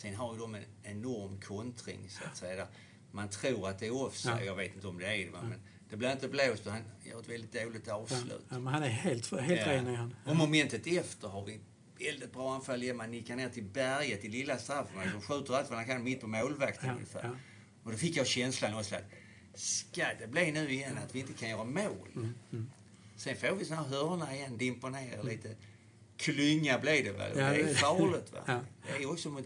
Sen 0.00 0.14
har 0.14 0.32
ju 0.34 0.38
de 0.40 0.54
en 0.54 0.64
enorm 0.82 1.40
kontring 1.40 2.08
så 2.10 2.24
att 2.24 2.36
säga. 2.36 2.66
Man 3.12 3.28
tror 3.28 3.68
att 3.68 3.78
det 3.78 3.86
är 3.86 3.94
offside. 4.02 4.36
Ja. 4.40 4.44
Jag 4.44 4.54
vet 4.54 4.74
inte 4.74 4.86
om 4.88 4.98
det 4.98 5.06
är 5.06 5.24
det. 5.26 5.30
va, 5.30 5.42
Men 5.42 5.60
det 5.90 5.96
blir 5.96 6.12
inte 6.12 6.28
blåst 6.28 6.66
och 6.66 6.72
han 6.72 6.82
gör 7.04 7.20
ett 7.20 7.28
väldigt 7.28 7.52
dåligt 7.52 7.82
Ja. 7.86 7.94
avslut. 7.94 8.44
Ja, 8.48 8.58
men 8.58 8.66
han 8.74 8.82
är 8.82 8.88
helt, 8.88 9.30
helt 9.40 9.66
ren 9.66 9.86
är 9.86 9.94
han. 9.94 10.14
Och 10.26 10.36
momentet 10.36 10.86
efter 10.86 11.28
har 11.28 11.44
vi 11.44 11.60
väldigt 11.98 12.32
bra 12.32 12.54
anfall 12.54 12.82
igen. 12.82 12.96
Man 12.96 13.10
nickar 13.10 13.36
ner 13.36 13.48
till 13.48 13.64
berget 13.64 14.24
i 14.24 14.28
lilla 14.28 14.58
straffområdet. 14.58 15.12
De 15.12 15.20
skjuter 15.20 15.54
allt 15.54 15.68
vad 15.70 15.78
han 15.78 15.86
kan 15.86 16.02
mitt 16.04 16.20
på 16.20 16.26
målvakten 16.26 16.88
Ja, 16.88 16.94
ungefär. 16.94 17.24
ja. 17.24 17.30
Och 17.84 17.90
då 17.92 17.96
fick 17.96 18.16
jag 18.16 18.26
känslan 18.26 18.74
också 18.74 18.94
att 18.94 19.04
ska 19.54 20.06
det 20.20 20.26
bli 20.28 20.52
nu 20.52 20.70
igen 20.70 20.98
att 21.04 21.14
vi 21.14 21.20
inte 21.20 21.32
kan 21.32 21.48
göra 21.50 21.64
mål? 21.64 22.08
Mm, 22.16 22.70
Sen 23.16 23.36
får 23.36 23.56
vi 23.56 23.64
sån 23.64 23.76
här 23.76 23.84
hörna 23.84 24.34
igen, 24.36 24.58
dimper 24.58 24.90
ner 24.90 25.22
lite. 25.22 25.56
Klynga 26.16 26.78
blir 26.78 27.04
det 27.04 27.12
väl. 27.12 27.38
Ja, 27.38 27.50
det 27.50 27.60
är 27.70 27.74
farligt 27.74 28.32
va. 28.32 28.38
Ja. 28.46 28.60
Det 28.98 29.02
är 29.02 29.10
också 29.12 29.28
mot, 29.30 29.44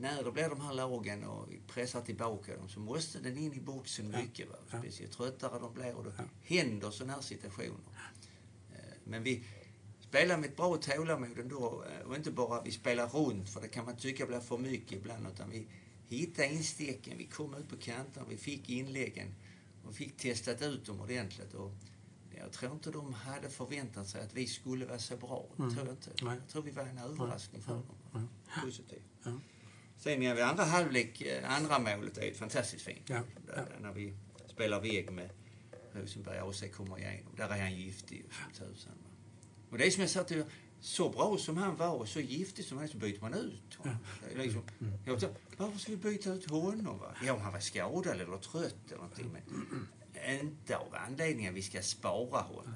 när 0.00 0.22
det 0.22 0.32
blir 0.32 0.48
de 0.48 0.60
här 0.60 0.74
lagen 0.74 1.24
och 1.24 1.48
pressar 1.66 2.00
tillbaka 2.00 2.56
dem 2.56 2.68
så 2.68 2.80
måste 2.80 3.18
den 3.20 3.38
in 3.38 3.52
i 3.52 3.60
boxen 3.60 4.10
mycket. 4.10 4.48
Va? 4.48 4.54
Speciellt 4.78 5.12
tröttare 5.12 5.58
de 5.58 5.74
blir 5.74 5.94
och 5.94 6.04
då 6.04 6.12
händer 6.42 6.90
sådana 6.90 7.12
här 7.12 7.20
situationer. 7.20 7.80
Eh, 8.74 8.78
Men 9.04 9.22
vi 9.22 9.44
spelar 10.00 10.36
med 10.38 10.50
ett 10.50 10.56
bra 10.56 10.76
tålamod 10.76 11.38
ändå. 11.38 11.84
eh, 11.84 12.06
Och 12.06 12.16
inte 12.16 12.30
bara 12.30 12.62
vi 12.62 12.70
spelar 12.72 13.08
runt, 13.08 13.48
för 13.50 13.60
det 13.60 13.68
kan 13.68 13.84
man 13.84 13.96
tycka 13.96 14.26
blir 14.26 14.40
för 14.40 14.58
mycket 14.58 14.92
ibland. 14.92 15.26
Utan 15.26 15.50
vi 15.50 15.66
hittade 16.08 16.48
insticken, 16.52 17.18
vi 17.18 17.24
kom 17.26 17.54
ut 17.54 17.68
på 17.68 17.76
kanterna, 17.76 18.26
vi 18.28 18.36
fick 18.36 18.68
inläggen 18.70 19.34
och 19.84 19.94
fick 19.94 20.16
testat 20.16 20.62
ut 20.62 20.84
dem 20.86 21.00
ordentligt. 21.00 21.54
Och 21.54 21.72
jag 22.36 22.52
tror 22.52 22.72
inte 22.72 22.90
de 22.90 23.12
hade 23.14 23.48
förväntat 23.50 24.08
sig 24.08 24.20
att 24.22 24.34
vi 24.34 24.46
skulle 24.46 24.86
vara 24.86 24.98
så 24.98 25.16
bra. 25.16 25.46
Mm. 25.58 25.74
tror 25.74 25.86
jag 25.86 25.94
inte. 25.94 26.10
Nej. 26.24 26.36
Jag 26.36 26.48
tror 26.48 26.62
vi 26.62 26.70
var 26.70 26.82
en 26.82 26.98
överraskning 26.98 27.62
för 27.62 27.72
dem. 27.72 27.84
Ja. 28.12 28.22
Positivt. 28.64 29.02
Ja. 29.24 29.40
Sen 29.98 30.22
i 30.22 30.28
andra 30.28 30.64
halvlek, 30.64 31.20
eh, 31.20 31.52
andra 31.56 31.78
målet 31.78 32.18
är 32.18 32.34
fantastiskt 32.34 32.84
fint. 32.84 33.02
Ja, 33.10 33.20
Där, 33.46 33.56
ja. 33.56 33.62
När 33.80 33.92
vi 33.92 34.12
spelar 34.46 34.80
väg 34.80 35.12
med 35.12 35.30
Rosenberg 35.92 36.40
och 36.40 36.50
AC 36.50 36.62
kommer 36.76 36.98
igenom. 36.98 37.32
Där 37.36 37.48
är 37.48 37.60
han 37.60 37.74
giftig 37.74 38.24
som 38.32 38.66
tusan. 38.66 38.92
Och 39.70 39.78
det 39.78 39.86
är 39.86 39.90
som 39.90 40.00
jag 40.00 40.10
sa 40.10 40.24
till 40.24 40.44
så 40.80 41.08
bra 41.08 41.38
som 41.38 41.56
han 41.56 41.76
var 41.76 41.94
och 41.94 42.08
så 42.08 42.20
giftig 42.20 42.64
som 42.64 42.78
han 42.78 42.86
är 42.86 42.90
så 42.90 42.98
byter 42.98 43.20
man 43.20 43.34
ut 43.34 43.74
honom. 43.74 43.96
Är 44.34 44.38
Liksom, 44.38 44.62
jag 45.06 45.20
sa, 45.20 45.28
varför 45.56 45.78
ska 45.78 45.90
vi 45.92 45.96
byta 45.96 46.32
ut 46.32 46.50
honom? 46.50 46.98
Va? 46.98 47.14
Ja, 47.26 47.38
han 47.38 47.52
var 47.52 47.60
skadad 47.60 48.20
eller 48.20 48.38
trött 48.38 48.74
eller 48.86 48.96
någonting. 48.96 49.30
Men 49.32 50.40
inte 50.40 50.76
av 50.76 50.94
anledningen 50.94 51.54
vi 51.54 51.62
ska 51.62 51.82
spara 51.82 52.40
honom. 52.40 52.74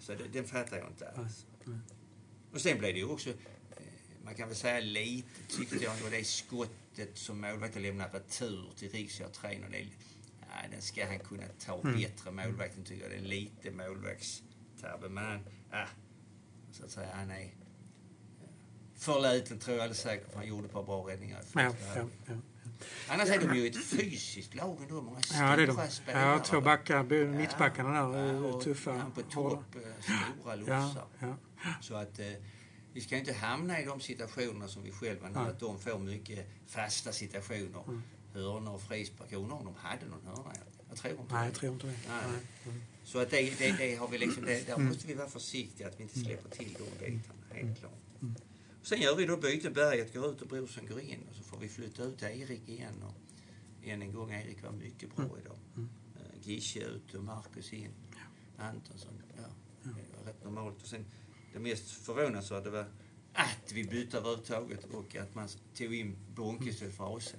Så 0.00 0.12
det, 0.14 0.24
den 0.32 0.44
fattar 0.44 0.76
jag 0.76 0.86
inte 0.88 1.08
alls. 1.10 1.46
Och 2.52 2.60
sen 2.60 2.78
blev 2.78 2.92
det 2.94 2.98
ju 2.98 3.06
också, 3.08 3.30
man 4.28 4.34
kan 4.34 4.48
väl 4.48 4.56
säga 4.56 4.80
lite, 4.80 5.28
tyckte 5.48 5.76
jag, 5.76 5.96
det 5.96 6.02
var 6.02 6.10
det 6.10 6.24
skottet 6.24 7.18
som 7.18 7.40
målvakten 7.40 7.82
lämnade 7.82 8.18
retur 8.18 8.72
till 8.76 8.90
Riksjö 8.90 9.28
tränaren. 9.28 9.72
Det, 9.72 9.86
ja, 10.40 10.68
den 10.70 10.82
ska 10.82 11.06
han 11.06 11.18
kunna 11.18 11.42
ta 11.58 11.82
bättre, 11.82 12.30
målvakten 12.30 12.84
tycker 12.84 13.02
jag. 13.02 13.10
Det 13.10 13.16
är 13.16 13.28
lite 13.28 13.70
målvaktstabbe. 13.70 15.08
Men 15.08 15.24
han, 15.24 15.40
ja, 15.70 15.86
så 16.72 16.84
att 16.84 16.90
säga, 16.90 17.08
han 17.14 17.30
är 17.30 17.40
eh, 17.42 17.48
för 18.96 19.34
liten 19.34 19.58
tror 19.58 19.76
jag 19.76 19.82
alldeles 19.82 20.00
säkert, 20.00 20.30
för 20.30 20.36
han 20.38 20.48
gjorde 20.48 20.66
ett 20.66 20.72
par 20.72 20.82
bra 20.84 21.08
räddningar. 21.08 21.40
Ja, 21.54 21.60
ja, 21.62 21.72
halvlek. 21.86 22.14
ja. 22.26 22.34
Annars 23.08 23.28
är 23.28 23.48
de 23.48 23.58
ju 23.58 23.66
ett 23.66 23.84
fysiskt 23.84 24.54
lag 24.54 24.82
ändå. 24.82 25.02
Många 25.02 25.20
ja, 25.32 25.56
det 25.56 25.62
är 25.62 25.66
de. 25.66 25.88
Ja, 26.06 26.38
två 26.44 26.60
backar, 26.60 27.26
mittbackarna 27.26 28.08
där, 28.08 28.18
Ja, 28.18 28.28
är 28.28 28.44
och 28.54 28.62
tuffa. 28.62 28.92
han 28.92 29.12
på 29.12 29.22
topp, 29.22 29.74
eh, 29.74 29.80
stora 30.40 30.54
lossar. 30.54 31.06
Så 31.80 31.94
att 31.94 32.18
eh, 32.18 32.26
vi 32.98 33.02
ska 33.02 33.16
inte 33.16 33.32
hamna 33.32 33.80
i 33.80 33.84
de 33.84 34.00
situationerna 34.00 34.68
som 34.68 34.82
vi 34.82 34.92
själva 34.92 35.28
nu, 35.28 35.38
att 35.38 35.60
de 35.60 35.78
får 35.78 35.98
mycket 35.98 36.46
fasta 36.66 37.12
situationer. 37.12 37.82
Mm. 37.88 38.02
Hörnor 38.32 38.74
och 38.74 38.82
frispark. 38.82 39.32
Jag 39.32 39.42
undrar 39.42 39.56
om 39.56 39.64
de 39.64 39.74
hade 39.74 40.06
någon 40.06 40.26
hörna. 40.26 40.52
Jag 40.88 40.98
tror 40.98 41.20
inte 41.20 41.34
Nej, 41.34 41.40
det. 41.40 41.46
jag 41.46 41.54
tror 41.54 41.72
inte 41.72 41.86
det. 41.86 41.92
Nej. 42.08 42.40
Mm. 42.64 42.80
Så 43.04 43.18
att 43.18 43.30
det, 43.30 43.58
det, 43.58 43.76
det 43.78 43.94
har 43.94 44.08
vi 44.08 44.18
liksom, 44.18 44.44
det, 44.44 44.66
där 44.66 44.78
måste 44.78 45.06
vi 45.06 45.14
vara 45.14 45.28
försiktiga 45.28 45.88
att 45.88 45.98
vi 45.98 46.02
inte 46.02 46.18
släpper 46.18 46.50
till 46.50 46.72
de 46.72 47.06
bitarna, 47.06 47.44
helt 47.50 47.78
klart. 47.78 47.92
Mm. 48.22 48.34
Sen 48.82 49.00
gör 49.00 49.16
vi 49.16 49.26
då 49.26 49.36
byte, 49.36 49.70
Berget 49.70 50.14
går 50.14 50.30
ut 50.30 50.42
och 50.42 50.48
Brorsson 50.48 50.86
går 50.86 51.00
in 51.00 51.26
och 51.30 51.36
så 51.36 51.42
får 51.42 51.58
vi 51.58 51.68
flytta 51.68 52.02
ut 52.02 52.22
Erik 52.22 52.68
igen. 52.68 53.02
Och 53.02 53.88
än 53.88 54.02
en 54.02 54.12
gång, 54.12 54.32
Erik 54.32 54.62
var 54.62 54.72
mycket 54.72 55.16
bra 55.16 55.30
idag. 55.42 55.58
Mm. 55.76 55.88
Eh, 56.16 56.48
Gische 56.48 56.80
ut 56.80 57.14
och 57.14 57.24
Marcus 57.24 57.72
in. 57.72 57.92
Antonsson, 58.58 59.22
ja. 59.36 59.48
Det 59.82 60.18
var 60.18 60.26
rätt 60.26 60.44
normalt. 60.44 60.82
Och 60.82 60.88
sen, 60.88 61.04
det 61.52 61.58
mest 61.58 61.90
förvånansvärda 61.90 62.70
var 62.70 62.86
att 63.32 63.72
vi 63.72 63.84
bytte 63.84 64.18
överhuvudtaget 64.18 64.84
och 64.84 65.16
att 65.16 65.34
man 65.34 65.48
tog 65.74 65.94
in 65.94 66.16
Bonke 66.34 66.64
istället 66.70 66.94
för 66.96 67.16
AC. 67.16 67.34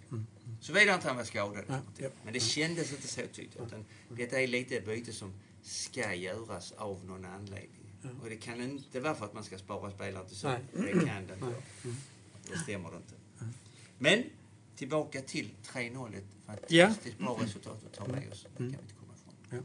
Såvida 0.62 0.96
inte 0.96 1.08
han 1.08 1.18
var 1.18 1.24
skadad. 1.24 1.64
Mm. 1.68 1.82
Ja, 1.98 2.04
ja. 2.04 2.10
Men 2.24 2.34
det 2.34 2.40
kändes 2.40 2.92
inte 2.92 3.08
så 3.08 3.22
tyckte 3.34 3.58
jag. 3.58 3.68
Utan 3.68 3.86
detta 4.10 4.42
är 4.42 4.48
lite 4.48 4.76
ett 4.78 4.86
byte 4.86 5.14
som 5.14 5.34
ska 5.62 6.14
göras 6.14 6.72
av 6.72 7.06
någon 7.06 7.26
anledning. 7.26 7.70
Och 8.24 8.30
det 8.30 8.36
kan 8.38 8.62
inte 8.62 9.00
vara 9.00 9.16
för 9.16 9.26
att 9.26 9.34
man 9.34 9.44
ska 9.44 9.58
spara 9.58 9.92
spelare 9.92 10.28
till 10.28 10.38
slut. 10.38 10.54
Det 10.74 10.92
kan 10.92 11.28
det 11.28 11.34
inte 11.34 11.46
vara. 11.46 11.54
Det 12.52 12.58
stämmer 12.58 12.92
det 12.92 12.98
inte. 12.98 13.14
Men 13.98 14.24
tillbaka 14.76 15.22
till 15.22 15.50
3-0. 15.64 16.16
Ett 16.16 16.24
Ja. 16.68 16.86
fantastiskt 16.88 17.18
bra 17.18 17.40
resultat 17.42 17.84
att 17.86 17.94
ta 17.94 18.08
med 18.08 18.32
oss. 18.32 18.44
Det 18.44 18.58
kan 18.58 18.68
vi 18.68 18.74
inte 18.74 18.94
komma 19.00 19.14
ifrån. 19.50 19.64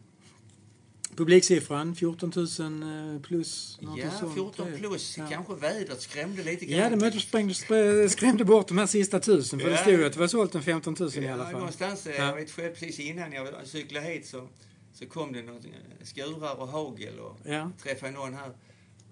Publiksiffran 1.17 1.95
14 1.95 2.33
000 2.59 3.15
eh, 3.15 3.21
plus. 3.21 3.79
Ja, 3.81 4.31
14 4.35 4.67
plus. 4.79 5.19
Ja. 5.19 5.27
Kanske 5.31 5.55
vädret 5.55 6.01
skrämde 6.01 6.43
lite 6.43 6.65
grann. 6.65 6.81
Ja, 6.81 6.91
det 6.91 6.97
möjde 6.97 7.21
sprängde, 7.21 7.55
skrämde 8.09 8.45
bort 8.45 8.69
de 8.69 8.79
här 8.79 8.87
sista 8.87 9.21
tusen. 9.21 9.61
För 9.61 9.67
ja. 9.67 9.73
det 9.73 9.83
stod 9.83 9.93
ju 9.95 10.07
att 10.07 10.13
det 10.13 10.21
var 10.21 10.27
sålt 10.27 10.55
en 10.55 10.63
15 10.63 10.97
000 11.01 11.11
ja, 11.15 11.23
i 11.23 11.29
alla 11.29 11.45
fall. 11.45 11.53
Någonstans, 11.53 12.07
ja. 12.07 12.13
jag 12.13 12.35
vet 12.35 12.51
själv 12.51 12.75
precis 12.75 13.01
innan 13.01 13.33
jag 13.33 13.49
cyklade 13.65 14.07
hit 14.07 14.27
så, 14.27 14.49
så 14.93 15.07
kom 15.07 15.33
det 15.33 15.43
något, 15.43 15.63
skurar 16.03 16.61
och 16.61 16.69
hagel 16.69 17.19
och 17.19 17.39
ja. 17.45 17.71
träffade 17.83 18.13
någon 18.13 18.35
här 18.35 18.51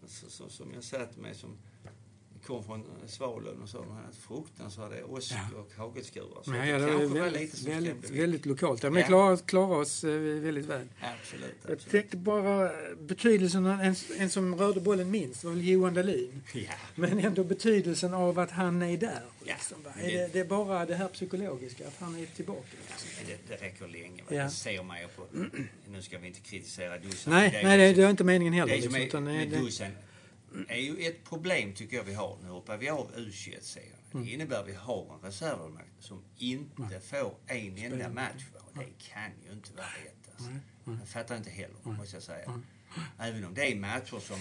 så, 0.06 0.30
så, 0.30 0.49
som 0.49 0.73
jag 0.75 0.85
satt 0.85 1.16
med 1.16 1.37
som 1.37 1.59
kom 2.47 2.65
från 2.65 2.85
Svalöv 3.07 3.63
och 3.63 3.69
så. 3.69 3.79
De 3.79 3.91
hade 3.91 4.13
fruktansvärda 4.13 5.05
åsk 5.05 5.33
ja. 5.33 5.59
och 5.59 5.73
hagelskurar. 5.77 6.43
Så 6.43 6.55
ja, 6.55 6.67
ja, 6.67 6.79
det, 6.79 6.87
det 6.87 7.07
var 7.07 7.21
väldigt, 7.21 7.63
väldigt, 7.63 8.11
väldigt 8.11 8.47
lokalt. 8.47 8.83
Ja, 8.83 8.91
men 8.91 9.01
ja. 9.01 9.07
klarar, 9.07 9.37
klarar 9.37 9.77
oss 9.77 10.05
eh, 10.05 10.11
väldigt 10.21 10.67
väl. 10.67 10.89
Absolut, 11.01 11.55
absolut. 11.63 11.83
Jag 11.83 11.91
tänkte 11.91 12.17
bara 12.17 12.71
betydelsen, 13.01 13.67
en, 13.67 13.95
en 14.19 14.31
som 14.31 14.55
rörde 14.55 14.81
bollen 14.81 15.11
minst 15.11 15.45
var 15.45 15.51
väl 15.51 15.69
Johan 15.69 15.95
Dahlin. 15.95 16.43
Ja. 16.55 16.61
Men 16.95 17.19
ändå 17.19 17.45
betydelsen 17.45 18.15
av 18.15 18.39
att 18.39 18.51
han 18.51 18.83
är 18.83 18.97
där. 18.97 19.23
Liksom, 19.45 19.79
ja, 19.85 19.91
det, 19.97 20.17
är 20.17 20.19
det, 20.19 20.33
det, 20.33 20.41
är 20.41 20.45
bara 20.45 20.87
det 20.87 20.95
här 20.95 21.09
psykologiska, 21.09 21.89
att 21.89 21.97
han 21.99 22.17
är 22.17 22.27
tillbaka. 22.27 22.69
Liksom. 22.89 23.09
Det, 23.27 23.39
det 23.49 23.67
räcker 23.67 23.89
länge. 23.89 24.23
Ja. 24.29 24.45
Det 24.45 24.51
ser 24.51 24.83
man 24.83 25.01
ju 25.01 25.09
på... 25.09 25.27
Nu 25.93 26.03
ska 26.03 26.19
vi 26.19 26.27
inte 26.27 26.41
kritisera 26.41 26.99
Dusan. 26.99 27.33
Nej, 27.33 27.51
det, 27.51 27.69
nej, 27.69 27.79
det, 27.79 27.93
det 27.93 28.03
är 28.03 28.11
inte 28.11 28.25
meningen 28.25 28.53
heller. 28.53 28.77
Det 28.77 28.83
som 28.83 28.95
liksom, 28.95 29.27
är, 29.27 29.33
med 29.33 29.49
Dusan, 29.49 29.91
är 30.68 30.80
ju 30.80 31.06
ett 31.06 31.25
problem 31.25 31.73
tycker 31.75 31.97
jag 31.97 32.04
vi 32.04 32.14
har. 32.14 32.38
Nu 32.42 32.49
hoppar 32.49 32.76
vi 32.76 32.88
av 32.88 33.12
U21-serien. 33.16 33.97
Mm. 34.12 34.26
Det 34.26 34.32
innebär 34.32 34.61
att 34.61 34.68
vi 34.68 34.75
har 34.75 35.14
en 35.14 35.21
reservmålvakt 35.21 35.90
som 35.99 36.25
inte 36.37 36.85
mm. 36.85 37.00
får 37.00 37.37
en 37.47 37.78
enda 37.78 38.09
match. 38.09 38.44
Och 38.59 38.78
det 38.78 39.09
kan 39.12 39.30
ju 39.47 39.52
inte 39.52 39.73
vara 39.73 39.87
rätt. 39.87 40.30
Alltså. 40.35 40.50
Mm. 40.50 40.99
Jag 40.99 41.09
fattar 41.09 41.37
inte 41.37 41.50
heller, 41.50 41.76
måste 41.85 42.16
jag 42.16 42.23
säga. 42.23 42.62
Även 43.18 43.44
om 43.44 43.54
det 43.54 43.73
är 43.73 43.76
matcher 43.76 44.21
som 44.21 44.38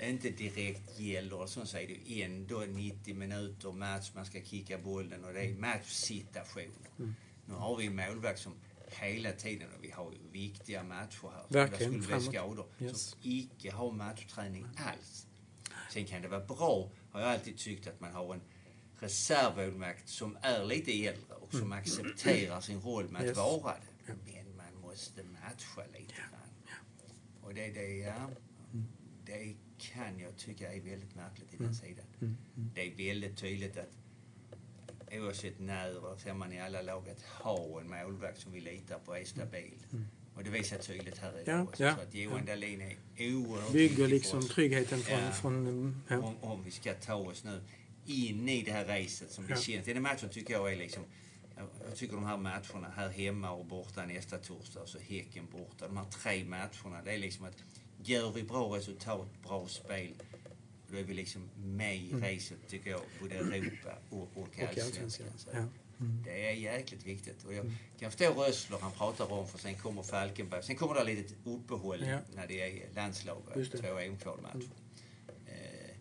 inte 0.00 0.30
direkt 0.30 1.00
gäller 1.00 1.46
så, 1.46 1.66
så 1.66 1.76
är 1.78 1.86
det 1.86 2.22
ändå 2.22 2.58
90 2.58 3.14
minuter 3.14 3.72
match, 3.72 4.10
man 4.14 4.26
ska 4.26 4.40
kicka 4.40 4.78
bollen 4.78 5.24
och 5.24 5.32
det 5.32 5.44
är 5.44 5.54
matchsituationer. 5.54 6.90
Mm. 6.98 7.14
Nu 7.46 7.54
har 7.54 7.76
vi 7.76 7.86
en 7.86 7.96
målvakt 7.96 8.38
som 8.38 8.52
hela 8.88 9.32
tiden, 9.32 9.68
och 9.76 9.84
vi 9.84 9.90
har 9.90 10.12
ju 10.12 10.18
viktiga 10.32 10.82
matcher 10.82 11.28
här, 11.34 11.44
Verkligen, 11.48 11.92
där 11.92 12.02
skulle 12.02 12.18
bli 12.18 12.26
skador, 12.26 12.66
yes. 12.78 13.00
som 13.00 13.18
icke 13.22 13.70
har 13.70 13.92
matchträning 13.92 14.66
alls. 14.76 15.26
Sen 15.94 16.04
kan 16.04 16.22
det 16.22 16.28
vara 16.28 16.44
bra, 16.44 16.90
har 17.10 17.20
jag 17.20 17.30
alltid 17.30 17.58
tyckt, 17.58 17.86
att 17.86 18.00
man 18.00 18.12
har 18.12 18.34
en 18.34 18.40
reservmålvakt 18.98 20.08
som 20.08 20.38
är 20.42 20.64
lite 20.64 21.06
äldre 21.06 21.34
och 21.34 21.50
som 21.50 21.60
mm. 21.60 21.72
accepterar 21.72 22.60
sin 22.60 22.80
roll 22.80 23.08
med 23.08 23.20
att 23.20 23.26
yes. 23.26 23.36
vara 23.36 23.74
det. 23.74 24.12
Men 24.24 24.56
man 24.56 24.80
måste 24.82 25.22
matcha 25.22 25.82
lite 25.92 26.14
grann. 26.14 26.40
Och 27.42 27.54
det, 27.54 27.70
det, 27.70 27.96
ja, 27.96 28.30
mm. 28.72 28.86
det 29.26 29.56
kan 29.78 30.18
jag 30.18 30.36
tycka 30.36 30.72
är 30.72 30.80
väldigt 30.80 31.14
märkligt 31.14 31.54
i 31.54 31.56
den 31.56 31.66
mm. 31.66 31.74
sidan. 31.74 32.36
Det 32.54 32.92
är 32.92 33.08
väldigt 33.08 33.38
tydligt 33.38 33.76
att 33.76 33.96
oavsett 35.12 35.60
när, 35.60 36.16
ser 36.16 36.34
man 36.34 36.52
i 36.52 36.60
alla 36.60 36.82
lag, 36.82 37.08
att 37.08 37.22
ha 37.22 37.80
en 37.80 37.88
målvakt 37.88 38.40
som 38.40 38.52
vi 38.52 38.60
litar 38.60 38.98
på 38.98 39.16
är 39.16 39.24
stabil. 39.24 39.86
Mm. 40.34 40.38
Och 40.38 40.44
det 40.44 40.58
visar 40.58 40.78
tydligt 40.78 41.18
här 41.18 41.40
idag. 41.42 41.68
Ja, 41.76 41.86
ja, 41.86 41.96
så 41.96 42.02
att 42.02 42.14
Johan 42.14 42.44
ja. 42.46 42.54
Dahlin 42.54 42.80
är 43.16 43.34
oerhört 43.34 43.72
Bygger 43.72 44.08
liksom 44.08 44.48
tryggheten 44.48 45.00
från... 45.00 45.18
Ja, 45.18 45.30
från 45.30 46.02
ja. 46.08 46.18
om, 46.18 46.36
om, 46.40 46.64
vi 46.64 46.70
ska 46.70 46.94
ta 46.94 47.14
oss 47.14 47.44
nu 47.44 47.60
in 48.06 48.48
i 48.48 48.62
det 48.62 48.72
här 48.72 48.84
racet 48.84 49.30
som 49.30 49.46
det 49.46 49.60
känns. 49.60 49.86
Den 49.86 50.02
matchen 50.02 50.28
tycker 50.28 50.54
jag 50.54 50.72
är 50.72 50.76
liksom... 50.76 51.02
Jag 51.86 51.96
tycker 51.96 52.14
de 52.14 52.24
här 52.24 52.36
matcherna 52.36 52.90
här 52.96 53.08
hemma 53.08 53.50
och 53.50 53.64
borta 53.64 54.06
nästa 54.06 54.38
torsdag, 54.38 54.80
alltså 54.80 54.98
Häcken 54.98 55.46
borta. 55.52 55.88
De 55.88 55.96
här 55.96 56.04
tre 56.04 56.44
matcherna, 56.44 57.02
det 57.04 57.12
är 57.12 57.18
liksom 57.18 57.44
att 57.44 57.56
gör 58.04 58.32
vi 58.32 58.42
bra 58.42 58.76
resultat, 58.76 59.28
bra 59.42 59.68
spel, 59.68 60.14
då 60.90 60.96
är 60.96 61.02
vi 61.02 61.14
liksom 61.14 61.50
med 61.56 61.96
i 61.96 62.10
mm. 62.10 62.22
racet, 62.22 62.68
tycker 62.68 62.90
jag, 62.90 63.00
både 63.20 63.34
Europa 63.34 63.98
och, 64.10 64.30
och 64.34 64.48
allsvenskan. 64.60 65.70
Mm. 66.00 66.22
Det 66.24 66.48
är 66.48 66.52
jäkligt 66.52 67.06
viktigt. 67.06 67.44
Och 67.44 67.54
jag 67.54 67.72
kan 67.98 68.10
förstå 68.10 68.32
Rössler 68.32 68.78
han 68.80 68.92
pratar 68.92 69.32
om, 69.32 69.48
för 69.48 69.58
sen 69.58 69.74
kommer 69.74 70.02
Falkenberg. 70.02 70.62
Sen 70.62 70.76
kommer 70.76 70.94
det 70.94 71.00
ett 71.00 71.06
litet 71.06 71.36
uppehåll 71.44 72.06
ja. 72.06 72.18
när 72.34 72.46
det 72.46 72.60
är 72.60 72.94
landslag, 72.94 73.42
två 73.54 73.98
EM-kvalmatcher. 73.98 74.54
Mm. 74.54 75.46
Eh, 75.46 75.96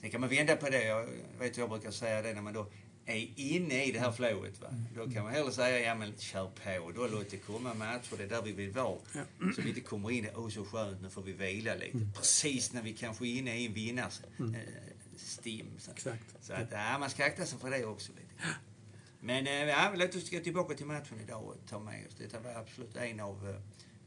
sen 0.00 0.10
kan 0.10 0.20
man 0.20 0.30
vända 0.30 0.56
på 0.56 0.68
det. 0.70 0.84
Jag 0.84 1.08
vet 1.38 1.56
jag 1.56 1.70
brukar 1.70 1.90
säga 1.90 2.22
det 2.22 2.34
när 2.34 2.42
man 2.42 2.54
då 2.54 2.66
är 3.06 3.28
inne 3.36 3.84
i 3.84 3.92
det 3.92 3.98
här 3.98 4.12
flowet. 4.12 4.60
Va? 4.60 4.68
Mm. 4.68 4.84
Då 4.94 5.10
kan 5.10 5.24
man 5.24 5.32
hellre 5.32 5.52
säga, 5.52 5.80
ja 5.80 5.94
men 5.94 6.12
kör 6.18 6.46
på. 6.46 6.92
Då 6.92 7.06
låt 7.06 7.30
det 7.30 7.36
komma 7.36 7.74
matcher, 7.74 8.16
det 8.16 8.22
är 8.22 8.28
där 8.28 8.42
vi 8.42 8.52
vill 8.52 8.70
vara. 8.70 8.98
Ja. 9.14 9.22
Så 9.56 9.62
vi 9.62 9.68
inte 9.68 9.80
kommer 9.80 10.10
in, 10.10 10.28
åh 10.34 10.48
så 10.48 10.64
skönt, 10.64 11.02
nu 11.02 11.10
får 11.10 11.22
vi 11.22 11.32
vila 11.32 11.74
lite. 11.74 11.96
Mm. 11.96 12.12
Precis 12.12 12.72
när 12.72 12.82
vi 12.82 12.92
kanske 12.92 13.26
är 13.26 13.38
inne 13.38 13.58
i 13.58 13.66
en 13.66 13.72
vinnarstim. 13.72 14.30
Mm. 14.38 14.54
Eh, 14.54 14.60
så, 15.78 15.90
Exakt. 15.90 16.24
så 16.40 16.52
att, 16.52 16.72
ja, 16.72 16.98
man 16.98 17.10
ska 17.10 17.24
akta 17.24 17.46
sig 17.46 17.58
för 17.58 17.70
det 17.70 17.84
också. 17.84 18.12
Lite. 18.12 18.34
Men 19.26 19.46
äh, 19.46 19.68
ja, 19.68 19.92
låt 19.96 20.14
oss 20.14 20.30
gå 20.30 20.40
tillbaka 20.40 20.74
till 20.74 20.86
matchen 20.86 21.20
idag 21.20 21.44
och 21.44 21.56
ta 21.68 21.78
med 21.78 22.06
oss. 22.06 22.14
Detta 22.18 22.40
var 22.40 22.50
absolut 22.50 22.96
en 22.96 23.20
av 23.20 23.56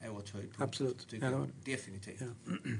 äh, 0.01 0.15
årets 0.15 0.31
höjdpunkter. 0.31 0.63
Absolut. 0.63 1.07
Ja, 1.09 1.47
det 1.63 1.71
Definitivt. 1.71 2.21
Ja. 2.21 2.53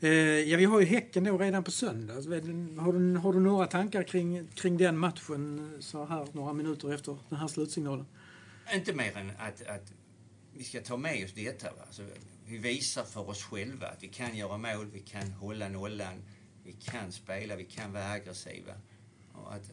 Eh, 0.00 0.10
ja, 0.10 0.56
vi 0.56 0.64
har 0.64 0.80
ju 0.80 0.86
Häcken 0.86 1.24
då 1.24 1.38
redan 1.38 1.64
på 1.64 1.70
söndag. 1.70 2.14
Har 2.14 2.92
du, 2.92 3.18
har 3.18 3.32
du 3.32 3.40
några 3.40 3.66
tankar 3.66 4.02
kring, 4.02 4.48
kring 4.54 4.76
den 4.76 4.98
matchen 4.98 5.76
så 5.80 6.04
här 6.04 6.26
några 6.32 6.52
minuter 6.52 6.94
efter 6.94 7.16
den 7.28 7.38
här 7.38 7.48
slutsignalen? 7.48 8.06
Inte 8.74 8.92
mer 8.92 9.16
än 9.16 9.30
att, 9.38 9.66
att 9.66 9.92
vi 10.52 10.64
ska 10.64 10.80
ta 10.80 10.96
med 10.96 11.24
oss 11.24 11.32
detta. 11.32 11.70
Va? 11.70 11.82
Alltså, 11.86 12.02
vi 12.46 12.58
visar 12.58 13.04
för 13.04 13.28
oss 13.28 13.42
själva 13.42 13.86
att 13.86 14.02
vi 14.02 14.08
kan 14.08 14.36
göra 14.36 14.58
mål, 14.58 14.90
vi 14.92 15.00
kan 15.00 15.30
hålla 15.30 15.68
nollan, 15.68 16.22
vi 16.64 16.72
kan 16.72 17.12
spela, 17.12 17.56
vi 17.56 17.64
kan 17.64 17.92
vara 17.92 18.10
aggressiva. 18.10 18.72
Och 19.32 19.54
att, 19.54 19.70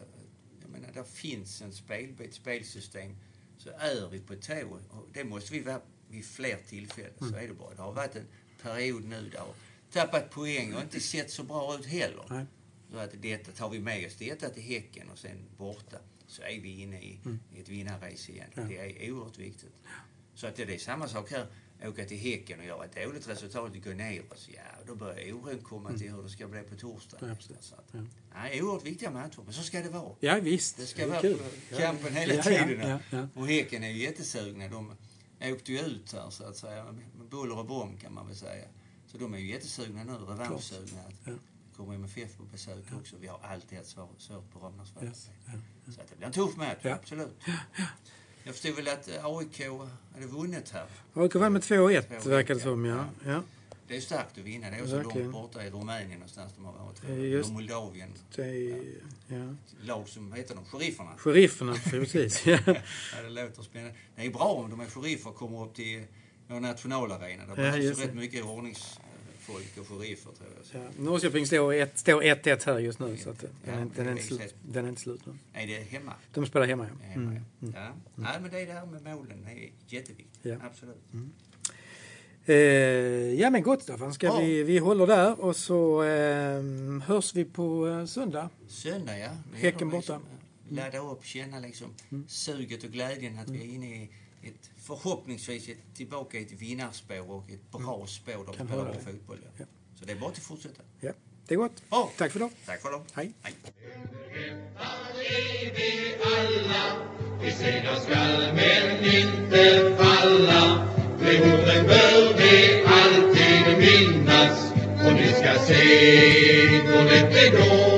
menar, 0.75 0.93
där 0.93 1.03
finns 1.03 1.61
en 1.61 1.73
spelbit, 1.73 2.33
spelsystem, 2.33 3.15
så 3.57 3.69
är 3.69 4.09
vi 4.09 4.19
på 4.19 4.35
tå. 4.35 4.79
Och 4.89 5.07
det 5.13 5.23
måste 5.23 5.53
vi 5.53 5.59
vara 5.59 5.81
vid 6.09 6.25
fler 6.25 6.57
tillfällen. 6.67 7.13
Mm. 7.21 7.33
Så 7.33 7.37
är 7.39 7.47
det 7.47 7.53
bara. 7.53 7.73
Det 7.73 7.81
har 7.81 7.93
varit 7.93 8.15
en 8.15 8.27
period 8.61 9.05
nu 9.05 9.29
där 9.29 9.45
tappat 9.91 10.29
poäng 10.29 10.73
och 10.73 10.81
inte 10.81 10.99
sett 10.99 11.31
så 11.31 11.43
bra 11.43 11.75
ut 11.79 11.85
heller. 11.85 12.25
Nej. 12.29 12.45
Så 12.91 12.97
att 12.97 13.21
detta 13.21 13.51
tar 13.51 13.69
vi 13.69 13.79
med 13.79 14.07
oss 14.07 14.15
detta 14.15 14.49
till 14.49 14.63
Häcken 14.63 15.09
och 15.09 15.17
sen 15.17 15.37
borta 15.57 15.97
så 16.27 16.41
är 16.41 16.61
vi 16.61 16.81
inne 16.81 17.01
i, 17.01 17.19
mm. 17.25 17.39
ett 17.55 17.69
vinnarrace 17.69 18.31
igen. 18.31 18.49
Ja. 18.55 18.63
Det 18.63 19.05
är 19.07 19.11
oerhört 19.11 19.37
viktigt. 19.37 19.75
Så 20.33 20.47
att 20.47 20.55
det 20.55 20.73
är 20.73 20.77
samma 20.77 21.07
sak 21.07 21.31
här. 21.31 21.47
Åka 21.87 22.05
till 22.05 22.17
Häcken 22.17 22.59
och 22.59 22.65
göra 22.65 22.85
ett 22.85 22.95
dåligt 22.95 23.27
resultat 23.27 23.69
och 23.75 23.83
gå 23.83 23.89
ner 23.89 24.33
oss. 24.33 24.49
Ja, 24.53 24.61
då 24.87 24.95
börjar 24.95 25.33
oron 25.33 25.59
komma 25.59 25.89
mm. 25.89 26.01
till 26.01 26.11
hur 26.11 26.23
det 26.23 26.29
ska 26.29 26.47
bli 26.47 26.61
på 26.61 26.75
torsdag. 26.75 27.17
Ja, 27.21 27.35
så 27.59 27.75
att, 27.75 27.93
ja. 27.93 28.63
Oerhört 28.63 28.85
viktiga 28.85 29.11
matcher, 29.11 29.41
men 29.45 29.53
så 29.53 29.63
ska 29.63 29.79
det 29.79 29.89
vara. 29.89 30.15
Ja, 30.19 30.39
visst. 30.41 30.77
Det 30.77 30.85
ska 30.85 31.01
det 31.01 31.09
vara 31.09 31.21
kul. 31.21 31.39
kampen 31.77 32.13
hela 32.13 32.33
ja, 32.33 32.43
tiden. 32.43 32.99
Ja, 33.09 33.27
och 33.33 33.47
Häcken 33.47 33.83
är 33.83 33.89
ju 33.89 34.01
jättesugna. 34.03 34.67
De 34.67 34.95
åkte 35.41 35.71
ju 35.71 35.79
ut 35.79 36.13
här 36.13 36.29
så 36.29 36.43
att 36.43 36.57
säga. 36.57 36.83
Med 37.17 37.27
buller 37.29 37.57
och 37.59 37.65
bom 37.65 37.97
kan 37.97 38.13
man 38.13 38.27
väl 38.27 38.35
säga. 38.35 38.65
Så 39.07 39.17
de 39.17 39.33
är 39.33 39.37
ju 39.37 39.47
jättesugna 39.47 40.03
nu, 40.03 40.11
revanschsugna. 40.11 41.01
Ja. 41.25 41.31
kommer 41.75 41.95
MFF 41.95 42.37
på 42.37 42.43
besök 42.43 42.85
också. 42.99 43.15
Vi 43.19 43.27
har 43.27 43.39
alltid 43.43 43.77
haft 43.77 43.89
svårt 43.89 44.51
på. 44.51 44.73
Yes. 45.03 45.29
Ja. 45.45 45.51
Så 45.93 46.01
att 46.01 46.07
det 46.07 46.15
blir 46.15 46.27
en 46.27 46.33
tuff 46.33 46.57
match, 46.57 46.85
absolut. 46.85 47.37
Jag 48.45 48.53
förstod 48.53 48.75
väl 48.75 48.87
att 48.87 49.09
AIK 49.23 49.61
hade 50.13 50.27
vunnit 50.27 50.69
här. 50.69 50.85
AIK 51.13 51.35
vann 51.35 51.53
med 51.53 51.61
2-1 51.61 52.29
verkar 52.29 52.55
det 52.55 52.59
som, 52.59 52.85
ja. 52.85 53.05
ja. 53.25 53.41
Det 53.87 53.97
är 53.97 54.01
starkt 54.01 54.37
att 54.37 54.43
vinna. 54.43 54.69
Det 54.69 54.75
är 54.75 54.81
också 54.81 55.01
långt 55.01 55.31
borta 55.31 55.65
i 55.65 55.69
Rumänien 55.69 56.11
någonstans 56.11 56.53
de 56.55 56.65
har 56.65 56.73
varit. 56.73 57.19
Just, 57.31 57.51
Moldavien. 57.51 58.09
Det, 58.35 58.77
ja. 59.27 59.55
Lag 59.81 60.09
som, 60.09 60.33
heter 60.33 60.55
de? 60.55 60.65
Sherifferna? 60.65 61.11
Sherifferna, 61.17 61.75
precis. 61.83 62.45
ja. 62.47 62.57
det 63.23 63.29
låter 63.29 63.63
spännande. 63.63 63.95
Det 64.15 64.25
är 64.25 64.29
bra 64.29 64.45
om 64.45 64.69
de 64.69 64.79
är 64.79 64.85
sheriffer 64.85 65.29
och 65.29 65.35
kommer 65.35 65.63
upp 65.63 65.75
till 65.75 66.03
vår 66.47 66.59
nationalarena. 66.59 67.45
Det 67.45 67.55
behövs 67.55 67.99
ja, 67.99 68.05
rätt 68.05 68.13
mycket 68.13 68.45
ordnings 68.45 68.99
folk 69.45 69.77
och 69.77 69.87
sheriffer 69.87 70.31
tror 70.31 70.49
jag. 70.71 70.81
Ja, 70.81 70.89
Norrköping 70.97 71.47
står 71.47 71.73
1-1 71.73 72.65
här 72.65 72.79
just 72.79 72.99
nu 72.99 73.17
så 73.17 73.29
att 73.29 73.43
ja, 73.43 73.49
den, 73.71 73.91
den, 73.95 74.07
är 74.07 74.11
inte 74.11 74.23
slut, 74.23 74.55
den 74.61 74.85
är 74.85 74.89
inte 74.89 75.01
slut 75.01 75.25
nu. 75.25 75.33
Är 75.53 75.67
det 75.67 75.73
hemma? 75.73 76.13
De 76.33 76.45
spelar 76.45 76.65
hemma 76.65 76.87
ja. 77.01 77.07
hemma, 77.07 77.31
mm. 77.31 77.43
ja. 77.59 77.81
Mm. 77.81 77.93
Nej 78.15 78.37
men 78.41 78.51
det 78.51 78.65
där 78.65 78.85
med 78.85 79.03
målen 79.03 79.47
är 79.47 79.69
jätteviktigt. 79.87 80.39
Ja. 80.41 80.55
Absolut. 80.61 81.13
Mm. 81.13 81.31
Eh, 82.45 82.55
ja 83.39 83.49
men 83.49 83.63
gott 83.63 83.81
Staffan, 83.81 84.13
ska 84.13 84.27
ja. 84.27 84.39
vi, 84.39 84.63
vi 84.63 84.77
håller 84.77 85.07
där 85.07 85.39
och 85.39 85.55
så 85.55 86.03
eh, 86.03 86.61
hörs 87.05 87.35
vi 87.35 87.45
på 87.45 87.87
eh, 87.87 88.05
söndag. 88.05 88.49
Söndag 88.67 89.19
ja. 89.19 89.29
Häcken 89.53 89.89
borta. 89.89 90.13
Liksom, 90.13 90.21
ladda 90.69 90.97
upp, 90.97 91.25
känna 91.25 91.59
liksom 91.59 91.87
mm. 92.11 92.25
suget 92.27 92.83
och 92.83 92.89
glädjen 92.89 93.39
att 93.39 93.49
vi 93.49 93.61
är 93.61 93.73
inne 93.75 94.03
i 94.03 94.09
ett, 94.45 94.69
förhoppningsvis 94.77 95.69
ett, 95.69 95.77
tillbaka 95.95 96.37
i 96.37 96.41
ett 96.41 96.51
vinnarspår 96.51 97.31
och 97.31 97.49
ett 97.49 97.71
bra 97.71 97.95
mm. 97.95 98.07
spår 98.07 98.31
där 98.31 98.51
vi 98.51 98.67
spelar 98.67 98.85
bra 98.85 98.93
fotboll. 98.93 99.39
Ja. 99.57 99.65
Så 99.99 100.05
det 100.05 100.11
är 100.11 100.15
bara 100.15 100.29
att 100.29 100.37
fortsätta. 100.37 100.81
Ja, 100.99 101.11
det 101.47 101.53
är 101.53 101.57
gott. 101.57 101.83
Oh. 101.89 102.09
Tack 102.17 102.31
för 102.31 102.39
idag. 102.39 102.51
Tack 102.65 102.81
för 102.81 102.89
idag. 102.89 103.03
Hej. 103.13 103.31
Hej. 103.41 103.53
vi 105.75 106.15
alla, 106.21 107.07
vi 107.41 107.51
segrar 107.51 107.99
skall 107.99 108.53
men 108.53 109.05
inte 109.05 109.95
falla. 109.97 110.85
Med 111.19 111.41
orden 111.41 111.87
bör 111.87 112.37
vi 112.37 112.85
hoppas 114.35 114.71
och 115.05 115.13
ni 115.13 115.27
ska 115.27 115.59
se 115.59 116.81
då 116.87 117.01
det 117.01 117.29
blir 117.29 117.51
blå 117.51 117.94